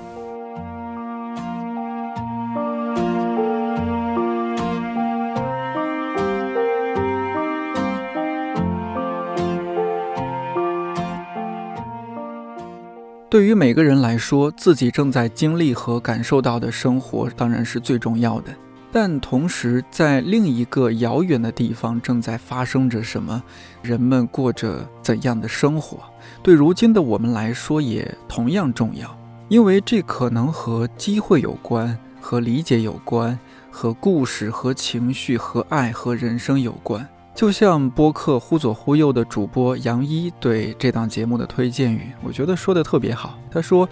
[13.29, 18.51] 对于每个人来说，自己正在经历和感受到的生活当然是最重要的。
[18.95, 23.43] 但同时，在另一个遥远的地方正在发生着什么，
[23.81, 25.99] 人们过着怎样的生活，
[26.43, 29.17] 对如今的我们来说也同样重要，
[29.49, 33.39] 因为这可能和机会有关，和理解有关，
[33.71, 37.09] 和故事、和情绪、和爱、和人生有关。
[37.35, 43.39] 就像播客忽左忽右的主播杨一对这档节目的推荐语，我觉得说的特别好。
[43.51, 43.89] 他说：“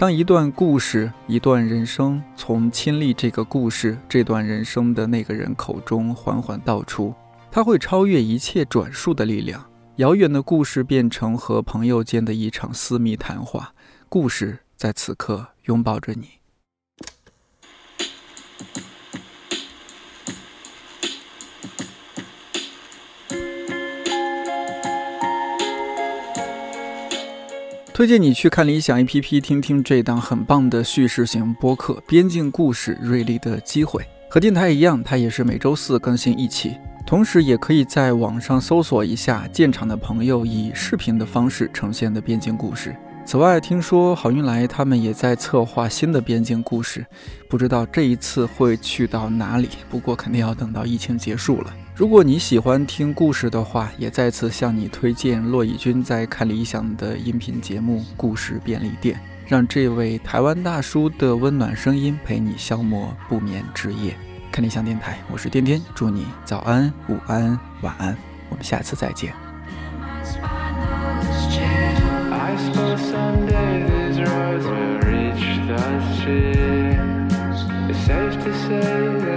[0.00, 7.14] 当一段故事、一段人生从亲历这个故事、这段人生的那个人口中缓缓道出，
[7.50, 9.62] 它会超越一切转述的力量。
[9.96, 13.74] 遥远的故事变成和朋友间的一场私密谈话，
[14.08, 16.30] 故事在此刻拥抱着你。”
[28.00, 34.02] 推荐你去看理想 APP，听听这档很棒的叙事型播客《边境故事：锐利的机会》。
[34.30, 36.74] 和电台一样，它也是每周四更新一期。
[37.06, 42.96] 同时，也可以在网上搜索一下建厂的朋友以视频的方式呈现的边境故事。
[43.26, 47.04] 此外，听说好运来他们也在策划新的边境故事，
[47.50, 49.68] 不知道这一次会去到哪里。
[49.90, 51.74] 不过，肯定要等到疫情结束了。
[52.00, 64.16] 如果你喜欢听故事的话，也再次向你推荐骆以军在看理想的音频节目《故事便利店》，让这位台湾大叔的温暖声音陪你消磨不眠之夜。
[64.50, 68.16] 看理想电台，我是天天，祝你早安、午安、晚安，
[68.48, 69.34] 我们下次再见。
[78.32, 79.29] to pencil